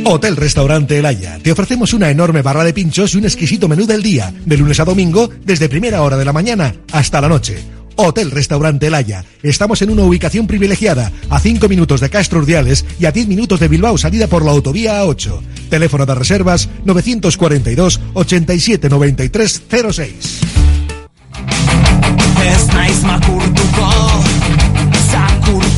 [0.06, 1.38] Hotel Restaurante El Haya.
[1.38, 4.80] Te ofrecemos una enorme barra de pinchos y un exquisito menú del día, de lunes
[4.80, 7.77] a domingo, desde primera hora de la mañana hasta la noche.
[7.98, 9.26] Hotel Restaurante El Haya.
[9.44, 13.60] Estamos en una ubicación privilegiada, a 5 minutos de Castro Urdiales y a 10 minutos
[13.60, 15.42] de Bilbao, salida por la autovía A8.
[15.70, 20.40] Teléfono de reservas 942 87 93 06.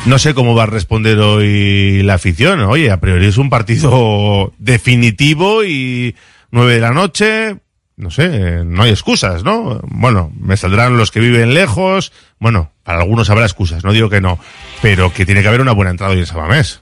[0.08, 2.62] No sé cómo va a responder hoy la afición.
[2.62, 6.16] Oye, a priori es un partido definitivo y
[6.50, 7.58] 9 de la noche,
[7.98, 9.80] no sé, no hay excusas, ¿no?
[9.84, 14.22] Bueno, me saldrán los que viven lejos, bueno, para algunos habrá excusas, no digo que
[14.22, 14.40] no,
[14.82, 16.82] pero que tiene que haber una buena entrada hoy en Sabamés.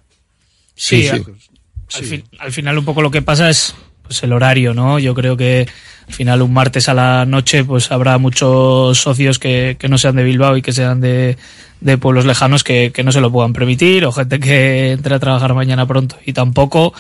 [0.76, 1.10] Sí, sí.
[1.10, 1.26] Al,
[1.94, 3.76] al, fin, al, final un poco lo que pasa es
[4.06, 5.00] pues el horario, ¿no?
[5.00, 5.68] Yo creo que
[6.08, 10.16] al final un martes a la noche pues habrá muchos socios que, que no sean
[10.16, 11.38] de Bilbao y que sean de,
[11.82, 15.20] de pueblos lejanos que, que, no se lo puedan permitir o gente que entre a
[15.20, 16.94] trabajar mañana pronto y tampoco.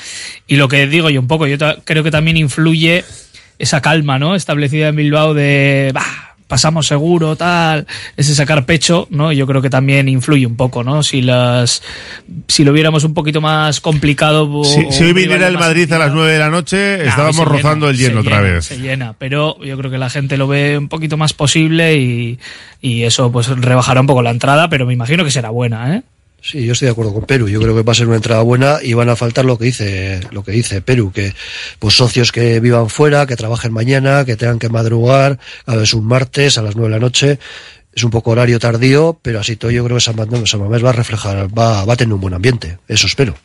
[0.47, 3.03] Y lo que digo yo un poco, yo creo que también influye
[3.59, 4.35] esa calma, ¿no?
[4.35, 7.87] Establecida en Bilbao de, bah, pasamos seguro, tal,
[8.17, 9.31] ese sacar pecho, ¿no?
[9.31, 11.01] Yo creo que también influye un poco, ¿no?
[11.03, 11.81] Si las,
[12.47, 14.63] si lo viéramos un poquito más complicado.
[14.63, 17.91] Si, si hoy viniera el Madrid a las nueve de la noche, nah, estábamos rozando
[17.91, 18.65] llena, el lleno otra llena, vez.
[18.65, 22.39] Se llena, pero yo creo que la gente lo ve un poquito más posible y,
[22.81, 26.03] y eso pues rebajará un poco la entrada, pero me imagino que será buena, ¿eh?
[26.45, 27.49] Sí, yo estoy de acuerdo con Perú.
[27.49, 29.65] Yo creo que va a ser una entrada buena y van a faltar lo que
[29.65, 31.33] dice, lo que dice Perú, que
[31.79, 36.05] pues socios que vivan fuera, que trabajen mañana, que tengan que madrugar, a veces un
[36.05, 37.39] martes a las nueve de la noche.
[37.91, 40.93] Es un poco horario tardío, pero así todo yo creo que San Mamés va a
[40.93, 42.77] reflejar, va, va a tener un buen ambiente.
[42.87, 43.35] Eso espero.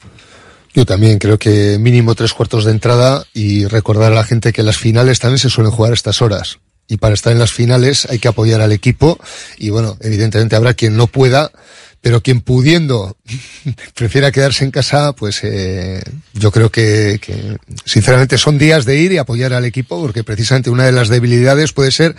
[0.75, 4.63] Yo también creo que mínimo tres cuartos de entrada y recordar a la gente que
[4.63, 6.59] las finales también se suelen jugar a estas horas.
[6.87, 9.19] Y para estar en las finales hay que apoyar al equipo
[9.57, 11.51] y bueno, evidentemente habrá quien no pueda
[12.01, 13.17] pero quien pudiendo
[13.95, 19.13] prefiera quedarse en casa, pues eh, yo creo que, que, sinceramente son días de ir
[19.13, 22.17] y apoyar al equipo, porque precisamente una de las debilidades puede ser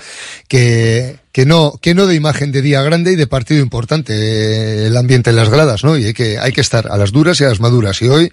[0.47, 4.87] que, que no, que no de imagen de día grande y de partido importante eh,
[4.87, 5.97] el ambiente en las gradas, ¿no?
[5.97, 8.01] Y hay que, hay que estar a las duras y a las maduras.
[8.01, 8.31] Y hoy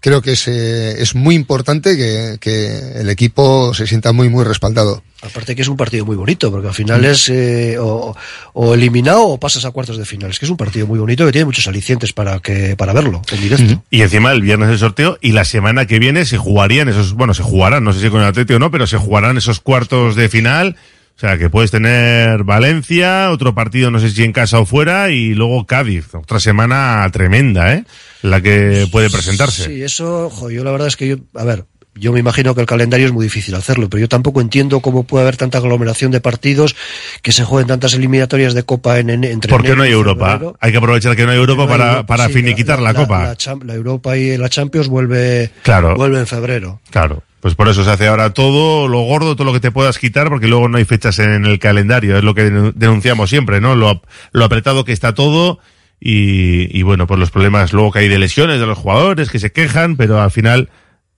[0.00, 4.44] creo que es, eh, es muy importante que, que el equipo se sienta muy, muy
[4.44, 5.02] respaldado.
[5.22, 8.16] Aparte que es un partido muy bonito, porque al final es eh, o,
[8.54, 10.30] o, eliminado o pasas a cuartos de final.
[10.30, 13.20] Es que es un partido muy bonito que tiene muchos alicientes para que para verlo
[13.30, 13.84] en directo.
[13.90, 17.34] Y encima el viernes el sorteo y la semana que viene se jugarían esos, bueno,
[17.34, 20.16] se jugarán, no sé si con el Atlético o no, pero se jugarán esos cuartos
[20.16, 20.76] de final.
[21.20, 25.10] O sea, que puedes tener Valencia, otro partido, no sé si en casa o fuera,
[25.10, 26.14] y luego Cádiz.
[26.14, 27.84] Otra semana tremenda, ¿eh?
[28.22, 29.66] La que puede presentarse.
[29.66, 32.60] Sí, eso, ojo, yo la verdad es que yo, a ver, yo me imagino que
[32.60, 36.10] el calendario es muy difícil hacerlo, pero yo tampoco entiendo cómo puede haber tanta aglomeración
[36.10, 36.76] de partidos
[37.22, 40.32] que se jueguen tantas eliminatorias de Copa en, en entre ¿Por qué no hay Europa?
[40.32, 40.56] Febrero.
[40.60, 42.92] Hay que aprovechar que no hay Europa no hay para, Europa, para sí, finiquitar la,
[42.92, 43.24] la, la Copa.
[43.24, 45.94] La, la, Europa y la Champions vuelve, claro.
[45.96, 46.80] vuelve en febrero.
[46.90, 47.22] Claro.
[47.40, 50.28] Pues por eso se hace ahora todo lo gordo, todo lo que te puedas quitar,
[50.28, 52.16] porque luego no hay fechas en el calendario.
[52.18, 53.74] Es lo que denunciamos siempre, ¿no?
[53.76, 55.58] Lo, lo apretado que está todo
[55.98, 59.38] y, y bueno, pues los problemas luego que hay de lesiones de los jugadores que
[59.38, 60.68] se quejan, pero al final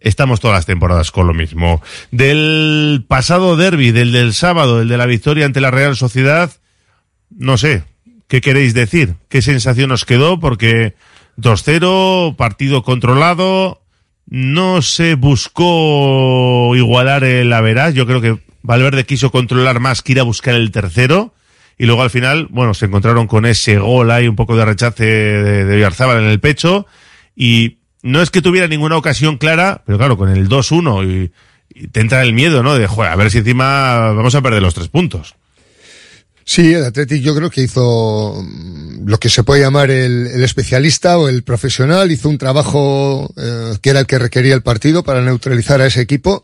[0.03, 1.82] estamos todas las temporadas con lo mismo.
[2.11, 6.50] Del pasado derby, del del sábado, el de la victoria ante la Real Sociedad,
[7.30, 7.84] no sé,
[8.28, 9.14] ¿qué queréis decir?
[9.28, 10.38] ¿Qué sensación os quedó?
[10.40, 10.94] Porque
[11.38, 13.82] 2-0, partido controlado,
[14.26, 17.94] no se buscó igualar el Averaz.
[17.94, 21.34] Yo creo que Valverde quiso controlar más que ir a buscar el tercero.
[21.78, 25.05] Y luego al final, bueno, se encontraron con ese gol ahí, un poco de rechace
[25.05, 26.86] de, de Villarzábal en el pecho.
[27.34, 31.32] Y no es que tuviera ninguna ocasión clara, pero claro, con el 2-1 y,
[31.74, 32.74] y, te entra el miedo, ¿no?
[32.74, 35.36] De, joder, a ver si encima vamos a perder los tres puntos.
[36.45, 38.45] Sí, el Athletic yo creo que hizo
[39.05, 43.76] lo que se puede llamar el, el especialista o el profesional, hizo un trabajo eh,
[43.80, 46.43] que era el que requería el partido para neutralizar a ese equipo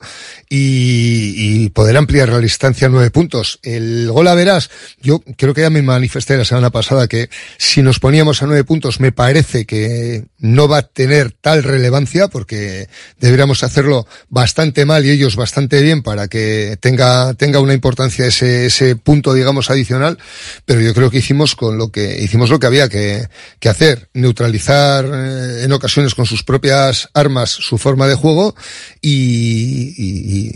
[0.48, 3.58] y, y poder ampliar la distancia a nueve puntos.
[3.62, 4.70] El gol a verás,
[5.00, 8.64] yo creo que ya me manifesté la semana pasada que si nos poníamos a nueve
[8.64, 12.88] puntos me parece que no va a tener tal relevancia porque
[13.18, 18.66] deberíamos hacerlo bastante mal y ellos bastante bien para que tenga, tenga una importancia ese,
[18.66, 19.87] ese punto, digamos, adicional
[20.64, 23.28] pero yo creo que hicimos con lo que hicimos lo que había que,
[23.68, 28.54] hacer, neutralizar eh, en ocasiones con sus propias armas su forma de juego
[29.00, 30.50] y,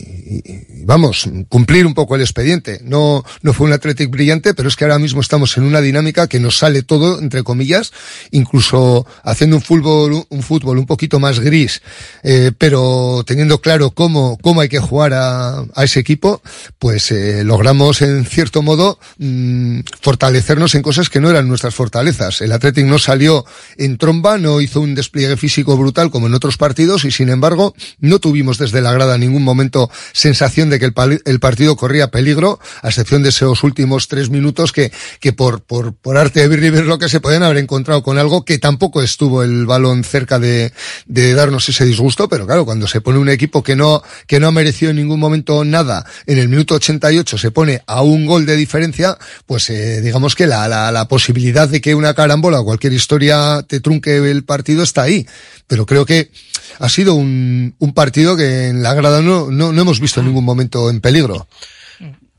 [0.85, 2.81] vamos, cumplir un poco el expediente.
[2.85, 6.27] No, no fue un Athletic brillante, pero es que ahora mismo estamos en una dinámica
[6.27, 7.93] que nos sale todo, entre comillas,
[8.31, 11.83] incluso haciendo un fútbol, un fútbol un poquito más gris,
[12.23, 16.43] eh, pero teniendo claro cómo, cómo hay que jugar a, a ese equipo,
[16.79, 22.41] pues eh, logramos en cierto modo mmm, fortalecernos en cosas que no eran nuestras fortalezas.
[22.41, 23.45] El Athletic no salió
[23.77, 27.75] en tromba, no hizo un despliegue físico brutal como en otros partidos y sin embargo
[28.01, 30.87] no tuvimos desde la grada en ningún momento sensación de que
[31.25, 35.95] el, partido corría peligro, a excepción de esos últimos tres minutos que, que por, por,
[35.95, 39.43] por arte de vivir lo que se pueden haber encontrado con algo que tampoco estuvo
[39.43, 40.73] el balón cerca de,
[41.07, 44.49] de darnos ese disgusto, pero claro, cuando se pone un equipo que no, que no
[44.49, 48.47] ha merecido en ningún momento nada, en el minuto 88 se pone a un gol
[48.47, 49.12] de diferencia,
[49.47, 53.81] pues eh, digamos que la, la, posibilidad de que una carambola o cualquier historia te
[53.81, 55.27] trunque el partido está ahí.
[55.67, 56.31] pero creo que
[56.79, 60.27] ha sido un, un partido que en la grada no, no, no hemos visto en
[60.27, 61.47] ningún momento en peligro.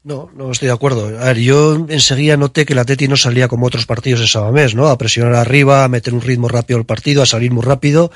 [0.06, 1.18] No, no estoy de acuerdo.
[1.18, 4.76] A ver, yo enseguida noté que el Atleti no salía como otros partidos en Sabamés,
[4.76, 4.88] ¿no?
[4.88, 8.12] A presionar arriba, a meter un ritmo rápido al partido, a salir muy rápido.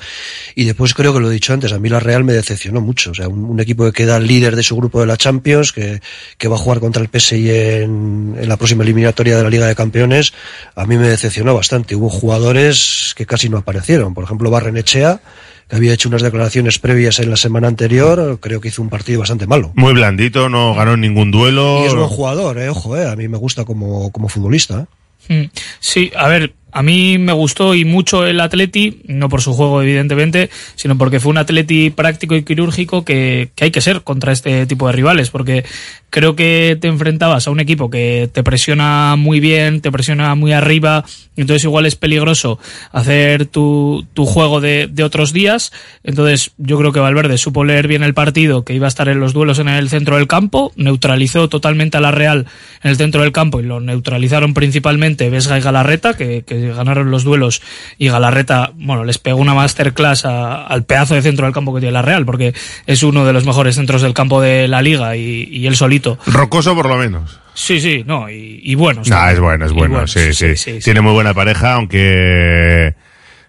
[0.54, 3.12] Y después creo que lo he dicho antes, a mí la Real me decepcionó mucho.
[3.12, 6.02] O sea, un, un equipo que queda líder de su grupo de la Champions, que,
[6.36, 9.66] que va a jugar contra el PSG en, en la próxima eliminatoria de la Liga
[9.66, 10.34] de Campeones,
[10.74, 11.96] a mí me decepcionó bastante.
[11.96, 14.12] Hubo jugadores que casi no aparecieron.
[14.12, 15.22] Por ejemplo, Barrenechea,
[15.68, 19.20] que había hecho unas declaraciones previas en la semana anterior, creo que hizo un partido
[19.20, 19.72] bastante malo.
[19.74, 21.82] Muy blandito, no ganó ningún duelo.
[21.82, 24.86] Y es buen jugador, eh, ojo, eh, a mí me gusta como, como futbolista.
[25.28, 25.44] Mm.
[25.80, 29.82] Sí, a ver, a mí me gustó y mucho el Atleti, no por su juego
[29.82, 34.64] evidentemente, sino porque fue un Atleti práctico y quirúrgico que, hay que ser contra este
[34.64, 35.64] tipo de rivales, porque
[36.08, 40.52] creo que te enfrentabas a un equipo que te presiona muy bien, te presiona muy
[40.52, 41.04] arriba,
[41.36, 42.60] entonces igual es peligroso
[42.92, 45.72] hacer tu, tu juego de, otros días,
[46.04, 49.18] entonces yo creo que Valverde supo leer bien el partido, que iba a estar en
[49.18, 52.46] los duelos en el centro del campo, neutralizó totalmente a la Real
[52.84, 57.24] en el centro del campo y lo neutralizaron principalmente Vesga y Galarreta, que ganaron los
[57.24, 57.62] duelos
[57.98, 61.80] y Galarreta, bueno, les pegó una masterclass a, al pedazo de centro del campo que
[61.80, 62.54] tiene la Real, porque
[62.86, 66.18] es uno de los mejores centros del campo de la liga y, y él solito.
[66.26, 67.40] Rocoso por lo menos.
[67.54, 69.02] Sí, sí, no, y, y bueno.
[69.06, 72.94] Nah, es bueno, es bueno, sí, sí, Tiene muy buena pareja, aunque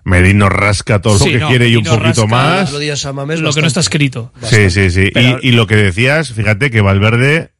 [0.03, 2.71] Medino rasca todo Sí, lo que no, quiere y un poquito rasca más.
[2.71, 4.33] Lo, Lo que no está escrito.
[4.41, 5.11] Sí, sí, sí.
[5.13, 7.51] Pero- Y, y lo que decías, fíjate que Valverde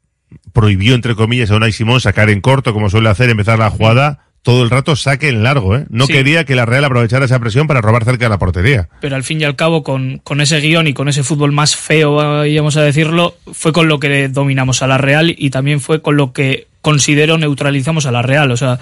[0.54, 4.29] prohibió, entre comillas, a Unai Simón sacar en corto, como suele hacer, empezar la jugada,
[4.42, 5.86] todo el rato saque en largo, ¿eh?
[5.90, 6.14] No Sí.
[6.14, 8.88] quería que la Real aprovechara esa presión para robar cerca de la portería.
[9.02, 11.76] pero al fin y al cabo con, con ese guion y con ese fútbol más
[11.76, 16.02] feo, vamos a decirlo, fue con lo que dominamos a la Real y también fue
[16.02, 18.52] con lo que considero neutralizamos a la Real.
[18.52, 18.80] O sea,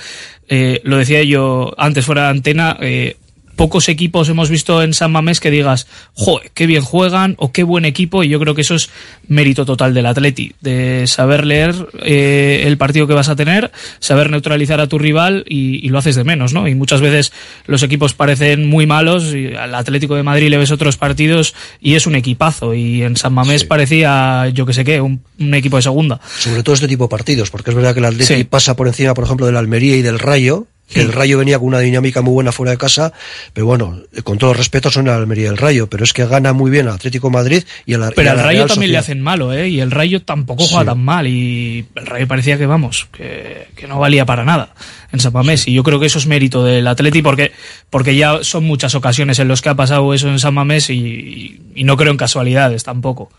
[0.48, 3.18] eh, lo decía yo antes fuera de antena, eh,
[3.58, 7.64] pocos equipos hemos visto en San Mamés que digas, joder, qué bien juegan o qué
[7.64, 8.90] buen equipo y yo creo que eso es
[9.28, 14.30] mérito total del Atleti, de saber leer eh, el partido que vas a tener, saber
[14.32, 16.68] neutralizar a tu rival y, y lo haces de menos, ¿no?
[16.70, 17.34] Y muchas veces
[17.66, 21.96] los equipos parecen muy malos y al Atlético de Madrid le ves otros partidos y
[21.96, 25.76] es un equipazo y en San Mamés parecía, yo que sé qué, un, un equipo
[25.78, 26.22] de segunda.
[26.38, 28.44] sobre todo este tipo de partidos, porque es verdad que el Atleti Sí.
[28.44, 31.80] pasa por encima, por ejemplo, del Almería y del Rayo, el Rayo venía con una
[31.80, 33.12] dinámica muy buena fuera de casa,
[33.54, 36.72] pero bueno, con todo respeto son el Almería el Rayo, pero es que gana muy
[36.72, 39.52] bien al Atlético de Madrid y al Pero al Rayo Real también le hacen malo,
[39.54, 39.68] ¿eh?
[39.70, 40.86] Y el Rayo tampoco juega Sí.
[40.88, 41.28] tan mal.
[41.28, 44.74] Y el Rayo parecía que, vamos, que, que no valía para nada
[45.12, 45.68] en San Mamés.
[45.68, 47.52] Y yo creo que eso es mérito del Atleti porque,
[47.90, 50.94] porque ya son muchas ocasiones en los que ha pasado eso en San Mamés y,
[50.96, 53.30] y- y no creo en casualidades tampoco.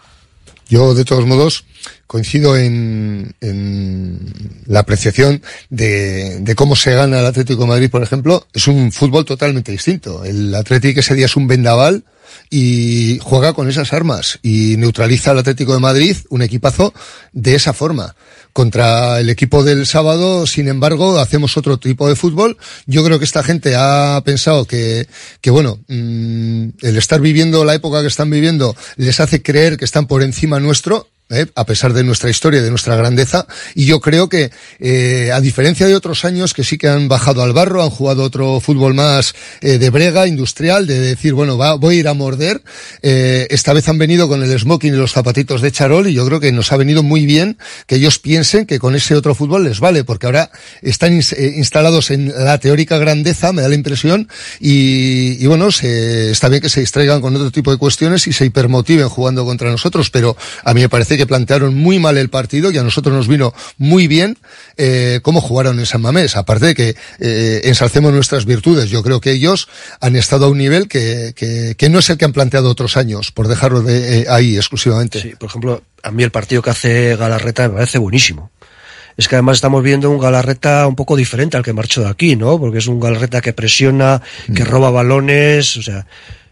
[0.69, 1.65] Yo, de todos modos,
[2.07, 4.21] coincido en, en
[4.67, 8.47] la apreciación de, de cómo se gana el Atlético de Madrid, por ejemplo.
[8.53, 10.25] Es un fútbol totalmente distinto.
[10.25, 12.05] El Atlético ese día es un vendaval
[12.51, 16.93] y juega con esas armas y neutraliza al Atlético de Madrid, un equipazo,
[17.33, 18.15] de esa forma.
[18.53, 22.57] Contra el equipo del sábado, sin embargo, hacemos otro tipo de fútbol.
[22.87, 25.07] Yo creo que esta gente ha pensado que,
[25.41, 29.85] que bueno, mm, el estar viviendo la época que están viviendo les hace creer que
[29.85, 31.09] están por encima nuestro.
[31.31, 31.47] ¿Eh?
[31.55, 33.47] a pesar de nuestra historia de nuestra grandeza.
[33.75, 37.43] Y yo creo que, eh, a diferencia de otros años que sí que han bajado
[37.43, 41.75] al barro, han jugado otro fútbol más eh, de brega, industrial, de decir, bueno, va,
[41.75, 42.63] voy a ir a morder,
[43.03, 46.41] esta vez han venido con el smoking y los zapatitos de charol y yo creo
[46.41, 49.81] que nos ha venido muy bien que ellos piensen que con ese otro fútbol les
[49.81, 50.51] vale, porque ahora
[50.83, 54.29] están ins- instalados en la teórica grandeza, me da la impresión,
[54.61, 59.09] y, bueno, está bien que se distraigan con otro tipo de cuestiones y se hipermotiven
[59.09, 62.79] jugando contra nosotros, pero a mí me parece que plantearon muy mal el partido y
[62.79, 64.39] a nosotros nos vino muy bien
[64.77, 66.37] eh, cómo jugaron en San Mamés.
[66.37, 69.69] Aparte de que eh, ensalcemos nuestras virtudes, yo creo que ellos
[70.01, 72.97] han estado a un nivel que, que, que no es el que han planteado otros
[72.97, 75.21] años, por dejarlo de, eh, ahí exclusivamente.
[75.21, 78.51] Sí, por ejemplo, a mí el partido que hace Galarreta me parece buenísimo.
[79.17, 82.37] Es que además estamos viendo un Galarreta un poco diferente al que marchó de aquí,
[82.37, 82.61] ¿no?
[82.61, 84.23] Porque es un Galarreta que presiona,
[84.55, 86.07] que roba balones, o sea,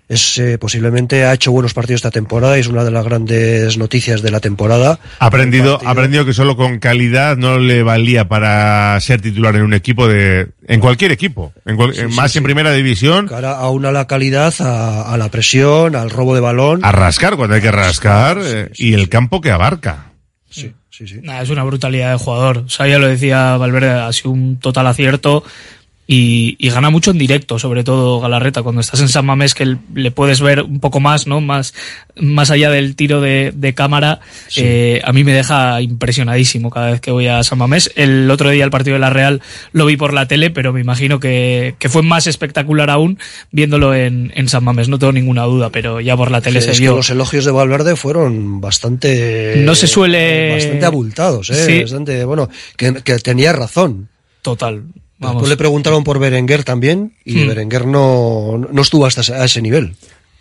[0.09, 3.77] es eh, posiblemente ha hecho buenos partidos esta temporada y es una de las grandes
[3.77, 5.01] noticias de la temporada.
[5.19, 9.63] Ha aprendido, ha aprendido que solo con calidad no le valía para ser titular en
[9.63, 12.39] un equipo de, en cualquier equipo, en cual- Sí, en- sí, más sí.
[12.39, 16.85] en primera división, Ahora aúna la calidad a, a la presión, al robo de balón.
[16.85, 20.13] a rascar cuando hay que rascar, eh, y el campo que abarca.
[20.49, 21.17] Sí, sí, sí.
[21.23, 22.59] Nah, es una brutalidad de jugador.
[22.59, 25.43] O sea, ya lo decía Valverde, ha sido un total acierto.
[26.07, 29.77] Y, y gana mucho en directo, sobre todo Galarreta, cuando estás en San Mamés que
[29.95, 31.41] le puedes ver un poco más, ¿no?
[31.41, 31.75] Más,
[32.15, 34.21] más allá del tiro de, de cámara,
[34.57, 37.91] eh, a mí me deja impresionadísimo cada vez que voy a San Mamés.
[37.97, 39.43] El otro día el partido de la Real
[39.73, 43.19] lo vi por la tele, pero me imagino que, que fue más espectacular aún
[43.51, 46.67] viéndolo en, en San Mamés, no tengo ninguna duda, pero ya por la tele Sí,
[46.67, 46.93] se es vio.
[46.93, 51.67] que los elogios de Valverde fueron bastante No se suele- bastante abultados, ¿eh?
[51.67, 51.81] Sí.
[51.83, 54.09] Bastante, bueno, que, que tenía razón.
[54.43, 54.85] Total.
[55.19, 55.49] Después Vamos.
[55.49, 57.49] le preguntaron por Berenguer también y Hmm.
[57.49, 59.95] Berenguer no, no estuvo hasta a ese nivel.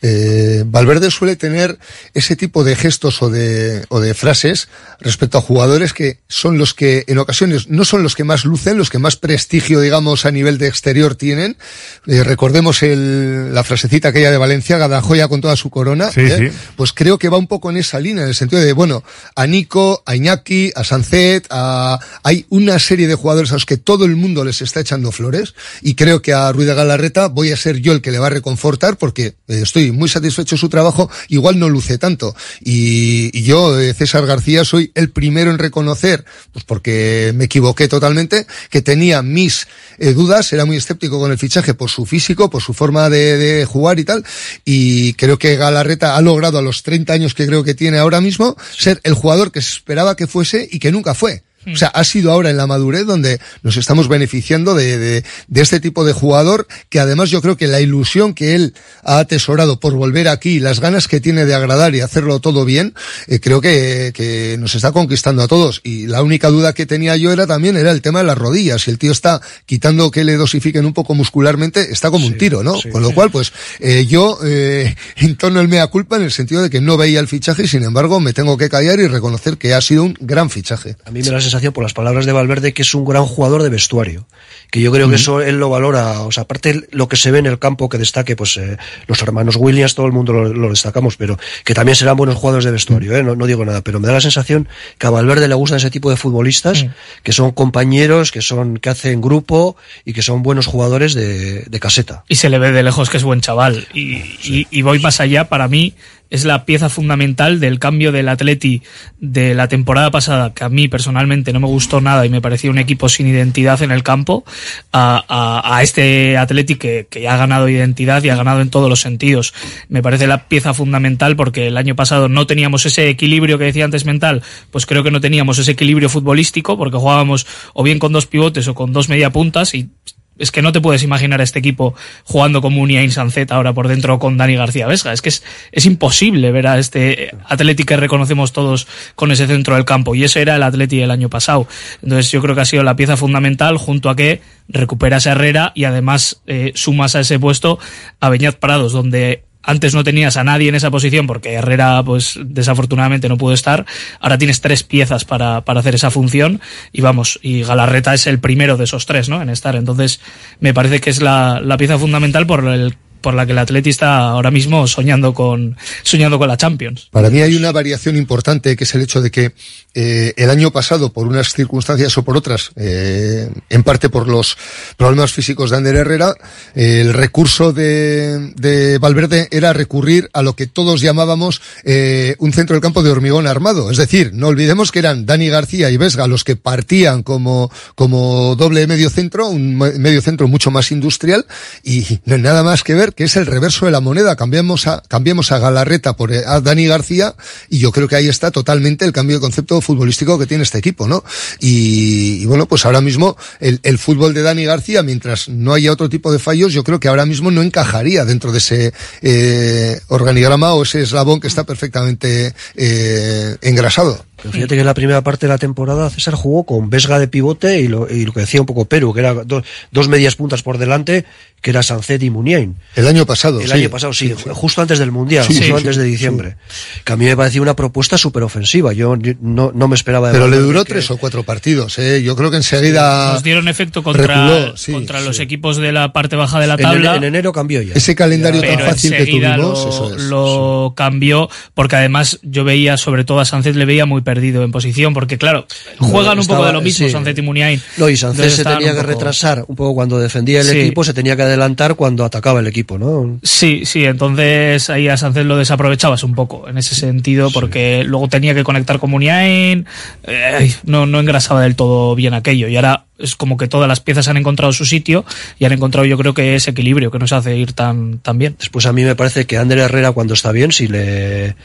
[0.08, 1.80] Eh, Valverde suele tener
[2.14, 4.68] ese tipo de gestos o de, o de frases
[5.00, 8.78] respecto a jugadores que son los que en ocasiones no son los que más lucen,
[8.78, 11.58] los que más prestigio, digamos, a nivel de exterior tienen.
[12.06, 16.12] Eh, recordemos el, la frasecita aquella de Valencia, la joya con toda su corona.
[16.12, 16.52] Sí, ¿eh?
[16.52, 16.58] sí.
[16.76, 19.04] Pues creo que va un poco en esa línea, en el sentido de, bueno,
[19.36, 23.78] a Nico, a Iñaki, a Sancet, a, hay una serie de jugadores a los que
[23.78, 27.52] todo el mundo les está echando flores y creo que a Ruiz de Galarreta voy
[27.52, 30.60] a ser yo el que le va a reconfortar porque eh, estoy muy satisfecho de
[30.60, 32.36] su trabajo, igual no luce tanto.
[32.62, 37.88] Y, y yo, eh, César García, soy el primero en reconocer, pues porque me equivoqué
[37.88, 39.68] totalmente, que tenía mis
[39.98, 43.38] eh, dudas, era muy escéptico con el fichaje por su físico, por su forma de,
[43.38, 44.26] de jugar y tal,
[44.64, 48.22] y creo que Galarreta ha logrado a los 30 años que creo que tiene ahora
[48.22, 51.45] mismo ser el jugador que se esperaba que fuese y que nunca fue.
[51.72, 55.62] O sea, ha sido ahora en la madurez donde nos estamos beneficiando de, de, de
[55.62, 58.74] este tipo de jugador que además yo creo que la ilusión que él
[59.04, 62.94] ha atesorado por volver aquí, las ganas que tiene de agradar y hacerlo todo bien,
[63.28, 65.82] eh, creo que, que nos está conquistando a todos.
[65.84, 68.84] Y la única duda que tenía yo era también era el tema de las rodillas.
[68.84, 72.64] Si el tío está quitando que le dosifiquen un poco muscularmente, está como un tiro,
[72.64, 72.76] ¿no?
[72.92, 76.70] Con lo cual, pues eh, yo eh, entono el mea culpa en el sentido de
[76.70, 79.74] que no veía el fichaje y sin embargo me tengo que callar y reconocer que
[79.74, 80.96] ha sido un gran fichaje.
[81.06, 83.26] A mí me da la sensación, por las palabras de Valverde, que es un gran
[83.26, 84.28] jugador de vestuario.
[84.72, 86.22] Que yo creo que eso él lo valora.
[86.22, 88.78] O sea, aparte lo que se ve en el campo que destaque, pues eh,
[89.08, 92.66] los hermanos Williams, todo el mundo lo, lo destacamos, pero que también serán buenos jugadores
[92.66, 93.24] de vestuario, ¿eh?
[93.24, 93.82] no, no digo nada.
[93.82, 94.68] Pero me da la sensación
[94.98, 96.86] que a Valverde le gustan ese tipo de futbolistas,
[97.24, 101.80] que son compañeros, que son que hacen grupo y que son buenos jugadores de, de
[101.80, 102.24] caseta.
[102.28, 103.88] y se le ve de lejos que es buen chaval.
[103.94, 105.94] Y, y- y voy más allá, para mí
[106.30, 108.82] es la pieza fundamental del cambio del Atleti
[109.20, 112.70] de la temporada pasada, que a mí personalmente no me gustó nada y me parecía
[112.70, 114.44] un equipo sin identidad en el campo,
[114.92, 118.90] a, a- a este Atleti que, que ha ganado identidad y ha ganado en todos
[118.90, 119.54] los sentidos.
[119.90, 123.86] Me parece la pieza fundamental porque el año pasado no teníamos ese equilibrio que decía
[123.86, 124.42] antes mental,
[124.72, 128.68] pues creo que no teníamos ese equilibrio futbolístico porque jugábamos o bien con dos pivotes
[128.68, 129.90] o con dos media puntas y
[130.38, 133.74] es que no te puedes imaginar a este equipo jugando como un Iain Sancet ahora
[133.74, 135.14] por dentro con Dani García Vesga.
[135.14, 139.76] Es que es, es imposible ver a este Atleti que reconocemos todos con ese centro
[139.76, 140.16] del campo.
[140.16, 141.68] Y ese era el Atleti del año pasado.
[142.02, 145.72] Entonces yo creo que ha sido la pieza fundamental junto a que recuperas a Herrera
[145.76, 147.80] y además eh, sumas a ese puesto
[148.20, 152.40] a Beñat Prados, donde antes no tenías a nadie en esa posición porque Herrera, pues
[152.44, 153.86] desafortunadamente no pudo estar.
[154.20, 156.62] Ahora tienes tres piezas para, para hacer esa función
[156.92, 159.42] y vamos, y Galarreta es el primero de esos tres, ¿no?
[159.42, 159.76] En estar.
[159.76, 160.22] Entonces,
[160.60, 163.90] me parece que es la, la pieza fundamental por el por la que el Atleti
[163.90, 167.08] está ahora mismo soñando con soñando con la Champions.
[167.10, 169.54] Para mí hay una variación importante que es el hecho de que
[169.96, 174.58] eh, el año pasado, por unas circunstancias o por otras, eh, en parte por los
[174.96, 176.36] problemas físicos de Ander Herrera,
[176.76, 182.54] eh, el recurso de, de Valverde era recurrir a lo que todos llamábamos eh, un
[182.54, 183.90] centro del campo de hormigón armado.
[183.90, 188.56] Es decir, no olvidemos que eran Dani García y Vesga los que partían como, como
[188.56, 191.46] doble medio centro, un me- medio centro mucho más industrial
[191.84, 194.36] y no hay nada más que ver que es el reverso de la moneda.
[194.36, 197.36] Cambiamos a, cambiamos a Galarreta por eh, a Dani García
[197.70, 200.78] y yo creo que ahí está totalmente el cambio de concepto futbolístico que tiene este
[200.78, 201.24] equipo, ¿no?
[201.60, 205.92] Y, y bueno, pues ahora mismo el, el fútbol de Dani García, mientras no haya
[205.92, 210.00] otro tipo de fallos, yo creo que ahora mismo no encajaría dentro de ese eh,
[210.08, 214.24] organigrama o ese eslabón que está perfectamente eh, engrasado.
[214.46, 217.28] Pero fíjate que en la primera parte de la temporada César jugó con Vesga de
[217.28, 220.36] pivote y lo, y lo que decía un poco Perú, que era do- dos medias
[220.36, 221.26] puntas por delante,
[221.62, 222.76] que era Sancet y Muniain.
[222.96, 223.60] El año pasado.
[223.60, 223.74] El sí.
[223.74, 226.58] año pasado, sí, justo antes del Mundial, Sí, justo sí, antes sí, de diciembre.
[227.04, 228.94] Que a mí me parecía una propuesta súper ofensiva.
[228.94, 232.22] Yo no, no me esperaba de Pero le duró que- tres o cuatro partidos, ¿eh?
[232.22, 233.34] Yo creo que enseguida...
[233.34, 236.76] Nos dieron efecto contra, reculó, sí, contra los equipos de la parte baja de la
[236.76, 237.16] En, tabla.
[237.16, 237.94] en enero cambió ya.
[237.96, 240.22] Ese calendario tan pero fácil que tuvimos, lo, eso es.
[240.24, 244.72] lo cambió porque además yo veía sobre todo a Sánchez le veía muy perdido en
[244.72, 245.66] posición porque claro
[246.00, 247.12] juegan un estaba- poco de lo mismo sí.
[247.12, 250.20] Sánchez y Muniain No, y Entonces se tenía un que poco- retrasar un poco cuando
[250.20, 250.78] defendía el Sí.
[250.80, 253.40] equipo, se tenía que adelantar cuando atacaba el equipo, ¿no?
[253.44, 258.28] Sí, sí, entonces ahí a Sánchez lo desaprovechabas un poco en ese sentido porque luego
[258.28, 259.86] tenía que conectar con Muniain,
[260.26, 264.02] eh, no, no engrasaba del todo bien aquello y ahora es como que todas las
[264.02, 265.24] piezas han encontrado su sitio
[265.58, 268.56] y han encontrado yo creo que ese equilibrio que nos hace ir tan, tan bien.
[268.60, 271.56] Después a mí me parece que Ander Herrera cuando está bien, si le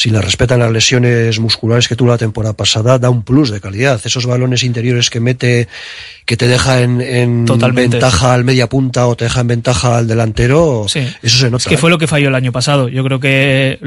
[0.00, 3.60] si le respetan las lesiones musculares que tuvo la temporada pasada, da un plus de
[3.60, 4.00] calidad.
[4.02, 5.68] Esos balones interiores que mete,
[6.24, 7.44] que te deja en, en
[7.74, 11.64] ventaja al media punta o te deja en ventaja al delantero, eso se nota.
[11.64, 11.78] Es que ¿eh?
[11.78, 12.88] fue lo que falló el año pasado.
[12.88, 13.78] Yo creo que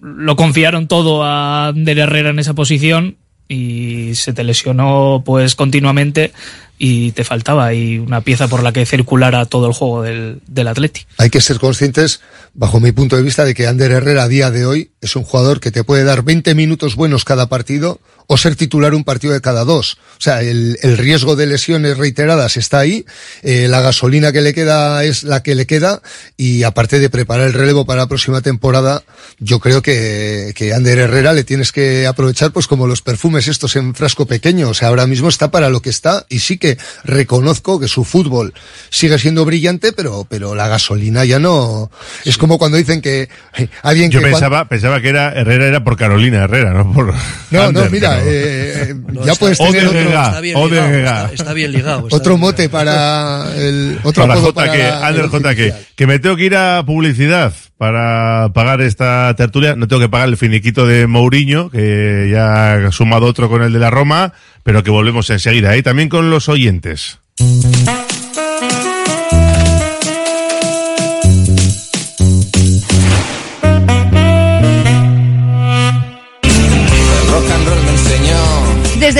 [0.00, 3.16] lo confiaron todo a Ander Herrera en esa posición
[3.46, 6.32] y se te lesionó pues continuamente
[6.78, 10.68] y te faltaba ahí una pieza por la que circulara todo el juego del, del
[10.68, 11.02] Atleti.
[11.18, 12.20] Hay que ser conscientes,
[12.54, 15.24] bajo mi punto de vista, de que Ander Herrera a día de hoy es un
[15.24, 18.00] jugador que te puede dar 20 minutos buenos cada partido
[18.30, 19.98] o ser titular un partido de cada dos.
[20.18, 23.06] O sea, el, el riesgo de lesiones reiteradas está ahí,
[23.42, 26.02] eh, la gasolina que le queda es la que le queda
[26.36, 29.02] y aparte de preparar el relevo para la próxima temporada,
[29.38, 33.76] yo creo que, que Ander Herrera le tienes que aprovechar pues como los perfumes estos
[33.76, 34.68] en frasco pequeño.
[34.68, 38.04] O sea, ahora mismo está para lo que está y sí que reconozco que su
[38.04, 38.52] fútbol
[38.90, 41.90] sigue siendo brillante, pero, pero la gasolina ya no.
[42.26, 44.26] Es como cuando dicen que eh, alguien Yo que.
[44.26, 47.14] pensaba, pensaba que era Herrera era por Carolina Herrera, no por.
[47.50, 51.22] No, Ander, no, mira, eh, No, ya está- puedes tener otro, está bien ligado, Gega.
[51.24, 55.24] está- está bien ligado, está otro bien mote para el otro para JK, para Ander
[55.24, 59.76] el JK, que me tengo que ir a publicidad para pagar esta tertulia.
[59.76, 63.72] No tengo que pagar el finiquito de Mourinho, que ya ha sumado otro con el
[63.72, 64.32] de la Roma,
[64.64, 65.76] pero que volvemos enseguida.
[65.76, 67.18] Y también con los oyentes.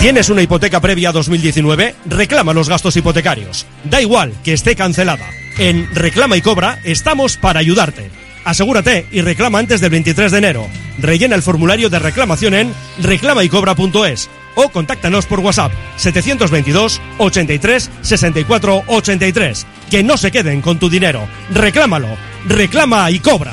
[0.00, 1.94] ¿Tienes una hipoteca previa a 2019?
[2.06, 3.66] Reclama los gastos hipotecarios.
[3.82, 5.26] Da igual que esté cancelada.
[5.58, 8.08] En Reclama y Cobra estamos para ayudarte.
[8.44, 10.68] Asegúrate y reclama antes del 23 de enero.
[11.00, 12.72] Rellena el formulario de reclamación en
[13.02, 19.66] reclamaycobra.es o contáctanos por WhatsApp 722 83 64 83.
[19.90, 21.28] Que no se queden con tu dinero.
[21.52, 22.08] Reclámalo.
[22.46, 23.52] Reclama y cobra.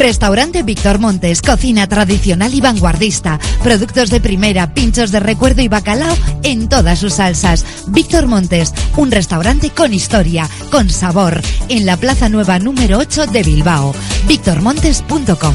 [0.00, 6.16] Restaurante Víctor Montes, cocina tradicional y vanguardista, productos de primera, pinchos de recuerdo y bacalao
[6.42, 7.66] en todas sus salsas.
[7.86, 13.42] Víctor Montes, un restaurante con historia, con sabor, en la Plaza Nueva número 8 de
[13.42, 13.94] Bilbao.
[14.26, 15.54] victormontes.com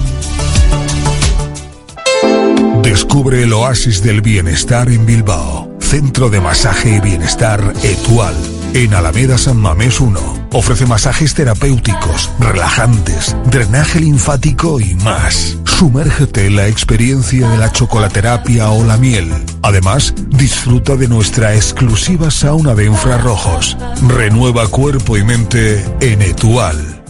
[2.84, 5.76] Descubre el oasis del bienestar en Bilbao.
[5.80, 8.36] Centro de masaje y bienestar Etual.
[8.76, 10.50] En Alameda San Mamés 1.
[10.52, 15.58] Ofrece masajes terapéuticos, relajantes, drenaje linfático y más.
[15.64, 19.32] Sumérgete en la experiencia de la chocolaterapia o la miel.
[19.62, 23.78] Además, disfruta de nuestra exclusiva sauna de infrarrojos.
[24.10, 27.02] Renueva cuerpo y mente en Etual.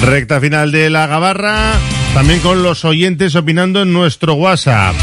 [0.00, 1.74] Recta final de la gabarra,
[2.14, 4.94] también con los oyentes opinando en nuestro WhatsApp.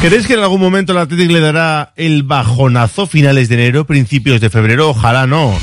[0.00, 4.40] ¿Creéis que en algún momento el Athletic le dará el bajonazo finales de enero, principios
[4.40, 4.90] de febrero?
[4.90, 5.58] Ojalá no.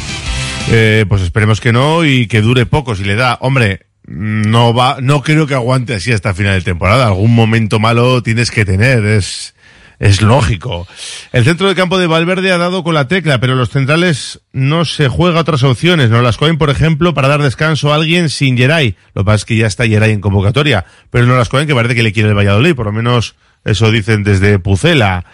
[0.69, 3.37] Eh, pues esperemos que no y que dure poco si le da.
[3.39, 7.07] Hombre, no va, no creo que aguante así hasta final de temporada.
[7.07, 9.55] Algún momento malo tienes que tener, es,
[9.99, 10.85] es lógico.
[11.31, 14.83] El centro de campo de Valverde ha dado con la tecla, pero los centrales no
[14.83, 16.09] se juega otras opciones.
[16.09, 18.97] No las cogen, por ejemplo, para dar descanso a alguien sin Geray.
[19.13, 21.73] Lo que pasa es que ya está Geray en convocatoria, pero no las cogen que
[21.73, 23.35] parece que le quiere el Valladolid, por lo menos
[23.65, 25.25] eso dicen desde Pucela.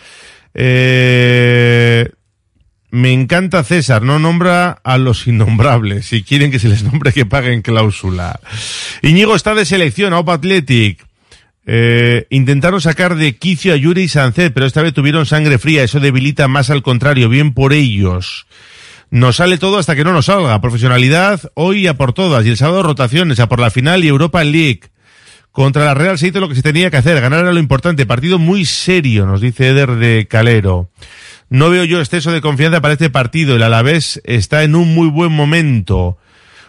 [0.53, 2.09] Eh,
[2.89, 6.07] me encanta César, no nombra a los innombrables.
[6.07, 8.39] Si quieren que se les nombre, que paguen cláusula.
[9.01, 11.05] Íñigo está de selección, Opa Athletic.
[11.65, 15.83] Eh, intentaron sacar de quicio a Yuri y Sancet, pero esta vez tuvieron sangre fría.
[15.83, 17.29] Eso debilita más al contrario.
[17.29, 18.47] Bien por ellos.
[19.09, 20.59] Nos sale todo hasta que no nos salga.
[20.59, 22.45] Profesionalidad hoy a por todas.
[22.45, 24.81] Y el sábado rotaciones a por la final y Europa League.
[25.51, 27.19] Contra la Real se hizo lo que se tenía que hacer.
[27.19, 28.05] Ganar era lo importante.
[28.05, 30.89] Partido muy serio, nos dice Eder de Calero.
[31.49, 33.55] No veo yo exceso de confianza para este partido.
[33.55, 36.17] El Alavés está en un muy buen momento.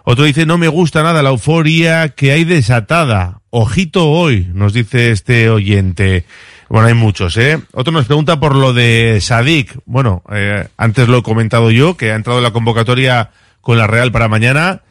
[0.05, 3.41] Otro dice, no me gusta nada la euforia que hay desatada.
[3.51, 6.25] Ojito hoy, nos dice este oyente.
[6.69, 7.61] Bueno, hay muchos, ¿eh?
[7.73, 9.79] Otro nos pregunta por lo de Sadik.
[9.85, 13.31] Bueno, eh, antes lo he comentado yo, que ha entrado en la convocatoria
[13.61, 14.83] con la Real para mañana.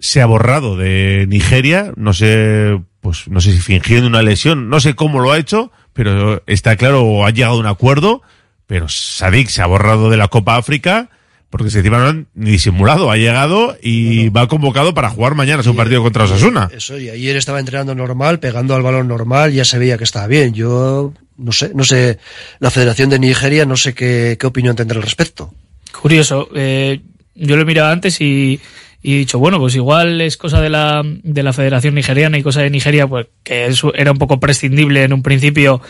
[0.00, 1.92] Se ha borrado de Nigeria.
[1.94, 4.68] No sé, pues, no sé si fingiendo una lesión.
[4.68, 8.22] No sé cómo lo ha hecho, pero está claro, ha llegado a un acuerdo.
[8.66, 11.08] Pero Sadik se ha borrado de la Copa África
[11.50, 15.62] porque se encima no han ni disimulado, ha llegado y va convocado para jugar mañana
[15.62, 16.68] su partido contra Osasuna.
[16.74, 20.26] Eso, y ayer estaba entrenando normal, pegando al balón normal, ya se veía que estaba
[20.26, 20.52] bien.
[20.52, 22.18] Yo no sé, no sé,
[22.58, 25.54] la Federación de Nigeria no sé qué, qué opinión tendrá al respecto.
[25.98, 27.00] Curioso, eh,
[27.34, 28.60] yo lo he mirado antes y,
[29.08, 32.42] y he dicho, bueno, pues igual es cosa de la, de la Federación Nigeriana y
[32.42, 35.80] cosa de Nigeria, pues que era un poco prescindible en un principio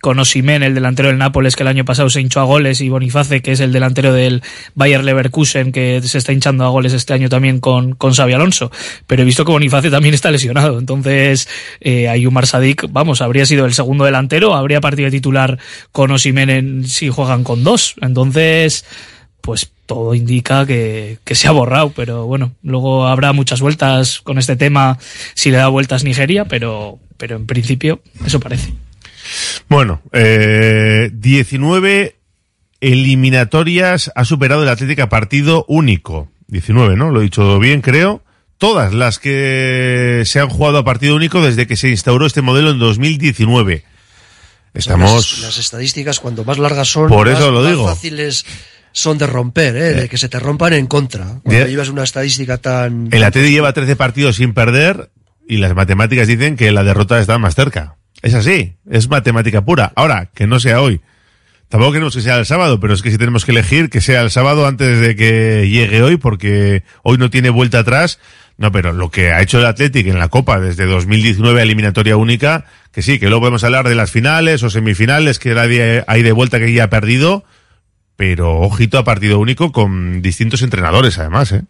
[0.00, 2.88] con Osimen, el delantero del Nápoles, que el año pasado se hinchó a goles, y
[2.88, 4.42] Boniface, que es el delantero del
[4.74, 8.72] Bayer Leverkusen, que se está hinchando a goles este año también con, con Xavi Alonso.
[9.06, 10.78] Pero he visto que Boniface también está lesionado.
[10.78, 11.50] Entonces,
[11.82, 15.58] eh, Ayumar Sadik, vamos, habría sido el segundo delantero, habría partido de titular
[15.92, 17.96] con Osimen si juegan con dos.
[18.00, 18.86] Entonces,
[19.42, 24.38] pues todo indica que, que, se ha borrado, pero bueno, luego habrá muchas vueltas con
[24.38, 24.98] este tema
[25.34, 28.72] si le da vueltas Nigeria, pero, pero en principio eso parece.
[29.68, 32.16] Bueno, eh, 19
[32.80, 36.28] eliminatorias ha superado el Atlético a partido único.
[36.48, 37.10] 19, ¿no?
[37.10, 38.22] Lo he dicho bien, creo.
[38.58, 42.70] Todas las que se han jugado a partido único desde que se instauró este modelo
[42.70, 43.84] en 2019.
[44.74, 45.38] Estamos.
[45.38, 47.88] Las, las estadísticas, cuanto más largas son, Por más, eso lo más digo.
[47.88, 48.46] fáciles
[48.92, 49.94] son de romper, ¿eh?
[49.94, 51.40] de que se te rompan en contra.
[51.42, 53.08] Cuando llevas una estadística tan.
[53.10, 55.10] El Atlético lleva 13 partidos sin perder
[55.48, 57.96] y las matemáticas dicen que la derrota está más cerca.
[58.22, 59.92] Es así, es matemática pura.
[59.96, 61.00] Ahora, que no sea hoy.
[61.68, 64.20] Tampoco queremos que sea el sábado, pero es que si tenemos que elegir que sea
[64.20, 68.18] el sábado antes de que llegue hoy, porque hoy no tiene vuelta atrás.
[68.58, 72.18] No, pero lo que ha hecho el Athletic en la Copa desde 2019 a eliminatoria
[72.18, 76.22] única, que sí, que luego podemos hablar de las finales o semifinales, que nadie hay
[76.22, 77.44] de vuelta que ya ha perdido,
[78.22, 81.62] pero ojito a partido único con distintos entrenadores además, ¿eh?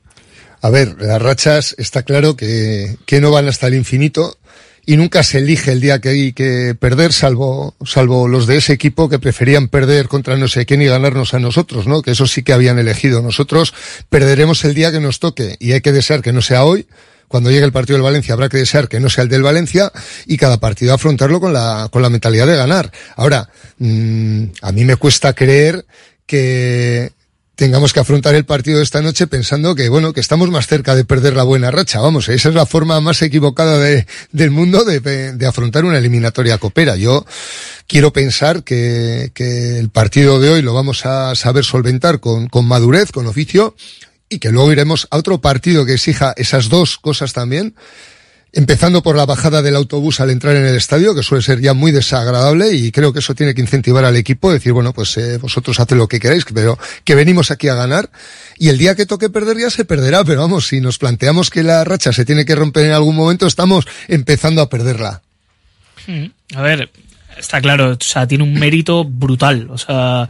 [0.60, 4.36] A ver, las rachas está claro que, que no van hasta el infinito
[4.84, 8.74] y nunca se elige el día que hay que perder, salvo, salvo los de ese
[8.74, 12.02] equipo que preferían perder contra no sé quién y ganarnos a nosotros, ¿no?
[12.02, 13.22] Que eso sí que habían elegido.
[13.22, 13.72] Nosotros
[14.10, 16.86] perderemos el día que nos toque y hay que desear que no sea hoy.
[17.28, 19.90] Cuando llegue el partido del Valencia habrá que desear que no sea el del Valencia
[20.26, 22.92] y cada partido afrontarlo con la, con la mentalidad de ganar.
[23.16, 23.48] Ahora,
[23.78, 25.86] mmm, a mí me cuesta creer
[26.32, 27.12] que,
[27.56, 30.94] tengamos que afrontar el partido de esta noche pensando que, bueno, que estamos más cerca
[30.94, 32.00] de perder la buena racha.
[32.00, 36.56] Vamos, esa es la forma más equivocada de, del mundo de, de, afrontar una eliminatoria
[36.56, 36.96] copera.
[36.96, 37.26] Yo
[37.86, 42.66] quiero pensar que, que, el partido de hoy lo vamos a saber solventar con, con
[42.66, 43.76] madurez, con oficio,
[44.30, 47.74] y que luego iremos a otro partido que exija esas dos cosas también.
[48.54, 51.72] Empezando por la bajada del autobús al entrar en el estadio, que suele ser ya
[51.72, 55.38] muy desagradable y creo que eso tiene que incentivar al equipo, decir, bueno, pues eh,
[55.38, 58.10] vosotros haced lo que queráis, pero que venimos aquí a ganar
[58.58, 61.62] y el día que toque perder ya se perderá, pero vamos, si nos planteamos que
[61.62, 65.22] la racha se tiene que romper en algún momento, estamos empezando a perderla.
[66.54, 66.90] A ver,
[67.38, 70.28] está claro, o sea, tiene un mérito brutal, o sea,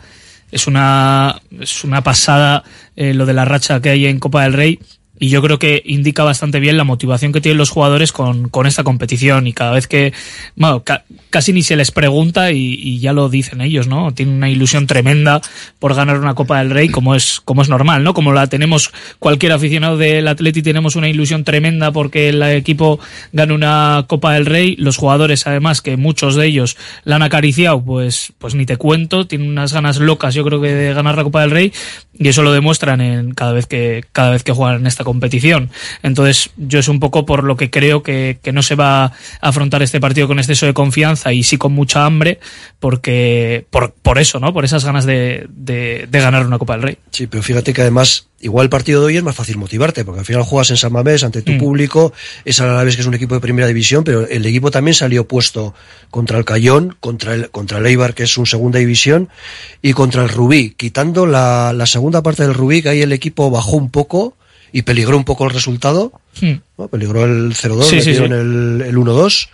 [0.52, 2.62] es una, es una pasada
[2.94, 4.78] eh, lo de la racha que hay en Copa del Rey
[5.22, 8.66] y yo creo que indica bastante bien la motivación que tienen los jugadores con, con
[8.66, 10.12] esta competición y cada vez que,
[10.56, 14.12] bueno, ca casi ni se les pregunta y, ya lo dicen ellos, ¿no?
[14.12, 15.40] Tienen una ilusión tremenda
[15.78, 18.14] por ganar una Copa del Rey como es, como es normal, ¿no?
[18.14, 22.98] Como la tenemos cualquier aficionado del Atleti tenemos una ilusión tremenda porque el equipo
[23.32, 27.80] gana una Copa del Rey, los jugadores además que muchos de ellos la han acariciado,
[27.80, 31.22] pues, pues ni te cuento, tienen unas ganas locas yo creo que de ganar la
[31.22, 31.72] Copa del Rey
[32.18, 35.68] y eso lo demuestran en cada vez que, cada vez que juegan en esta competición.
[36.02, 39.12] Entonces, yo es un poco por lo que creo que, que, no se va a
[39.42, 42.40] afrontar este partido con exceso de confianza y sí con mucha hambre,
[42.80, 44.54] porque por, por eso, ¿no?
[44.54, 46.98] Por esas ganas de, de, de, ganar una Copa del Rey.
[47.10, 50.20] Sí, pero fíjate que además, igual el partido de hoy es más fácil motivarte, porque
[50.20, 51.58] al final juegas en San Mamés ante tu mm.
[51.58, 52.14] público,
[52.46, 54.94] es a la vez que es un equipo de primera división, pero el equipo también
[54.94, 55.74] salió puesto
[56.10, 59.28] contra el Cayón, contra el, contra el Eibar, que es un segunda división,
[59.82, 63.50] y contra el Rubí, quitando la, la segunda parte del Rubí, que ahí el equipo
[63.50, 64.36] bajó un poco,
[64.72, 66.12] y peligró un poco el resultado.
[66.40, 66.54] Hmm.
[66.78, 66.88] ¿no?
[66.88, 68.22] Peligró el 0-2, Sí, sí, sí.
[68.22, 69.48] el, el 1-2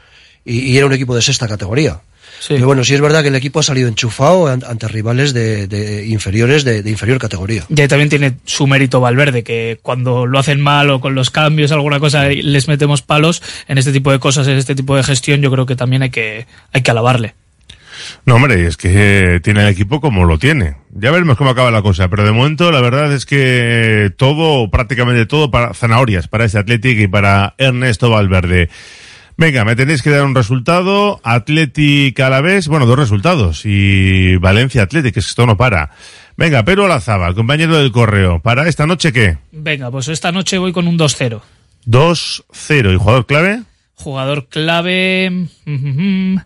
[0.44, 2.00] y, y, era un equipo de sexta categoría.
[2.46, 5.66] Pero bueno, sí es verdad que el equipo ha salido enchufado an- ante rivales de,
[5.66, 7.64] de inferiores de, de inferior categoría.
[7.68, 11.30] Y ahí también tiene su mérito Valverde, que cuando lo hacen mal o con los
[11.30, 15.02] cambios, alguna cosa, les metemos palos en este tipo de cosas, en este tipo de
[15.02, 17.34] gestión, yo creo que también hay que, hay que alabarle.
[18.28, 20.76] No, hombre, es que tiene el equipo como lo tiene.
[20.90, 25.24] Ya veremos cómo acaba la cosa, pero de momento la verdad es que todo, prácticamente
[25.24, 28.68] todo, para zanahorias, para este Athletic y para Ernesto Valverde.
[29.38, 31.22] Venga, me tenéis que dar un resultado.
[31.24, 33.62] Athletic a la vez, bueno, dos resultados.
[33.64, 35.92] Y Valencia Athletic, que esto no para.
[36.36, 38.40] Venga, Pedro Alazaba, compañero del correo.
[38.40, 39.38] ¿Para esta noche qué?
[39.52, 41.40] Venga, pues esta noche voy con un 2-0.
[41.86, 42.92] 2-0.
[42.92, 43.62] ¿Y jugador clave?
[43.94, 45.30] Jugador clave.
[45.30, 46.40] mm, mm, mm,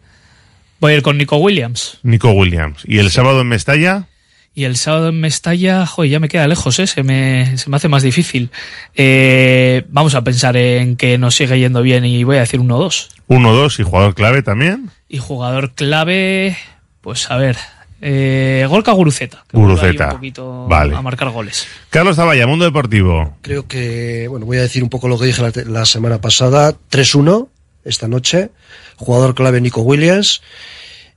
[0.82, 1.98] Voy a ir con Nico Williams.
[2.02, 2.82] Nico Williams.
[2.84, 4.08] ¿Y el sábado en Mestalla?
[4.52, 6.88] Y el sábado en Mestalla, joder, ya me queda lejos, ¿eh?
[6.88, 8.50] se, me, se me hace más difícil.
[8.96, 13.10] Eh, vamos a pensar en que nos sigue yendo bien y voy a decir 1-2.
[13.28, 14.90] 1-2 y jugador clave también.
[15.08, 16.58] Y jugador clave,
[17.00, 17.56] pues a ver,
[18.00, 19.44] eh, Gorka Guruceta.
[19.48, 20.06] que Guruceta.
[20.06, 20.96] Un poquito Vale.
[20.96, 21.68] a marcar goles.
[21.90, 23.36] Carlos Zavalla, Mundo Deportivo.
[23.42, 26.74] Creo que, bueno, voy a decir un poco lo que dije la, la semana pasada.
[26.90, 27.46] 3-1
[27.84, 28.50] esta noche.
[28.96, 30.42] Jugador clave Nico Williams.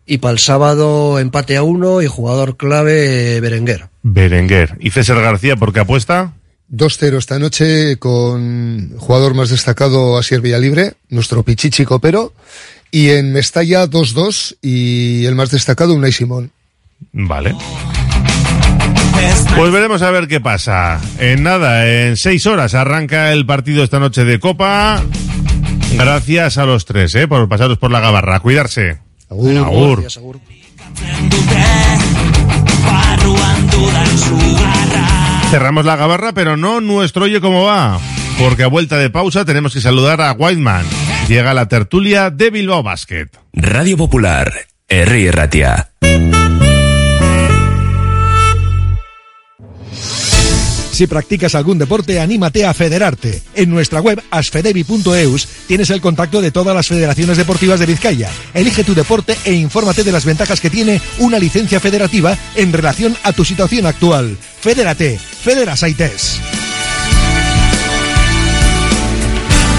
[0.05, 3.87] Y para el sábado empate a uno y jugador clave Berenguer.
[4.03, 4.77] Berenguer.
[4.79, 6.33] ¿Y César García por qué apuesta?
[6.71, 12.33] 2-0 esta noche con jugador más destacado Asier Villalibre, nuestro Pichichi Copero.
[12.91, 16.51] Y en Mestalla 2-2 y el más destacado Unai Simón.
[17.11, 17.55] Vale.
[19.55, 20.99] Pues veremos a ver qué pasa.
[21.19, 25.01] En nada, en seis horas arranca el partido esta noche de Copa.
[25.97, 27.27] Gracias a los tres, ¿eh?
[27.27, 28.39] Por pasaros por la gabarra.
[28.39, 28.99] Cuidarse.
[29.29, 30.01] Agur.
[30.01, 30.39] Gracias, agur.
[35.49, 37.99] Cerramos la gabarra, pero no nuestro oye cómo va.
[38.39, 40.85] Porque a vuelta de pausa tenemos que saludar a Whiteman.
[41.27, 43.29] Llega la tertulia de Bilbao Basket.
[43.53, 44.51] Radio Popular,
[44.87, 45.89] Herri Ratia.
[50.95, 53.41] Si practicas algún deporte, anímate a federarte.
[53.53, 58.29] En nuestra web asfedevi.eus tienes el contacto de todas las federaciones deportivas de Vizcaya.
[58.53, 63.13] Elige tu deporte e infórmate de las ventajas que tiene una licencia federativa en relación
[63.23, 64.37] a tu situación actual.
[64.61, 66.39] Fedérate, Federas Aites.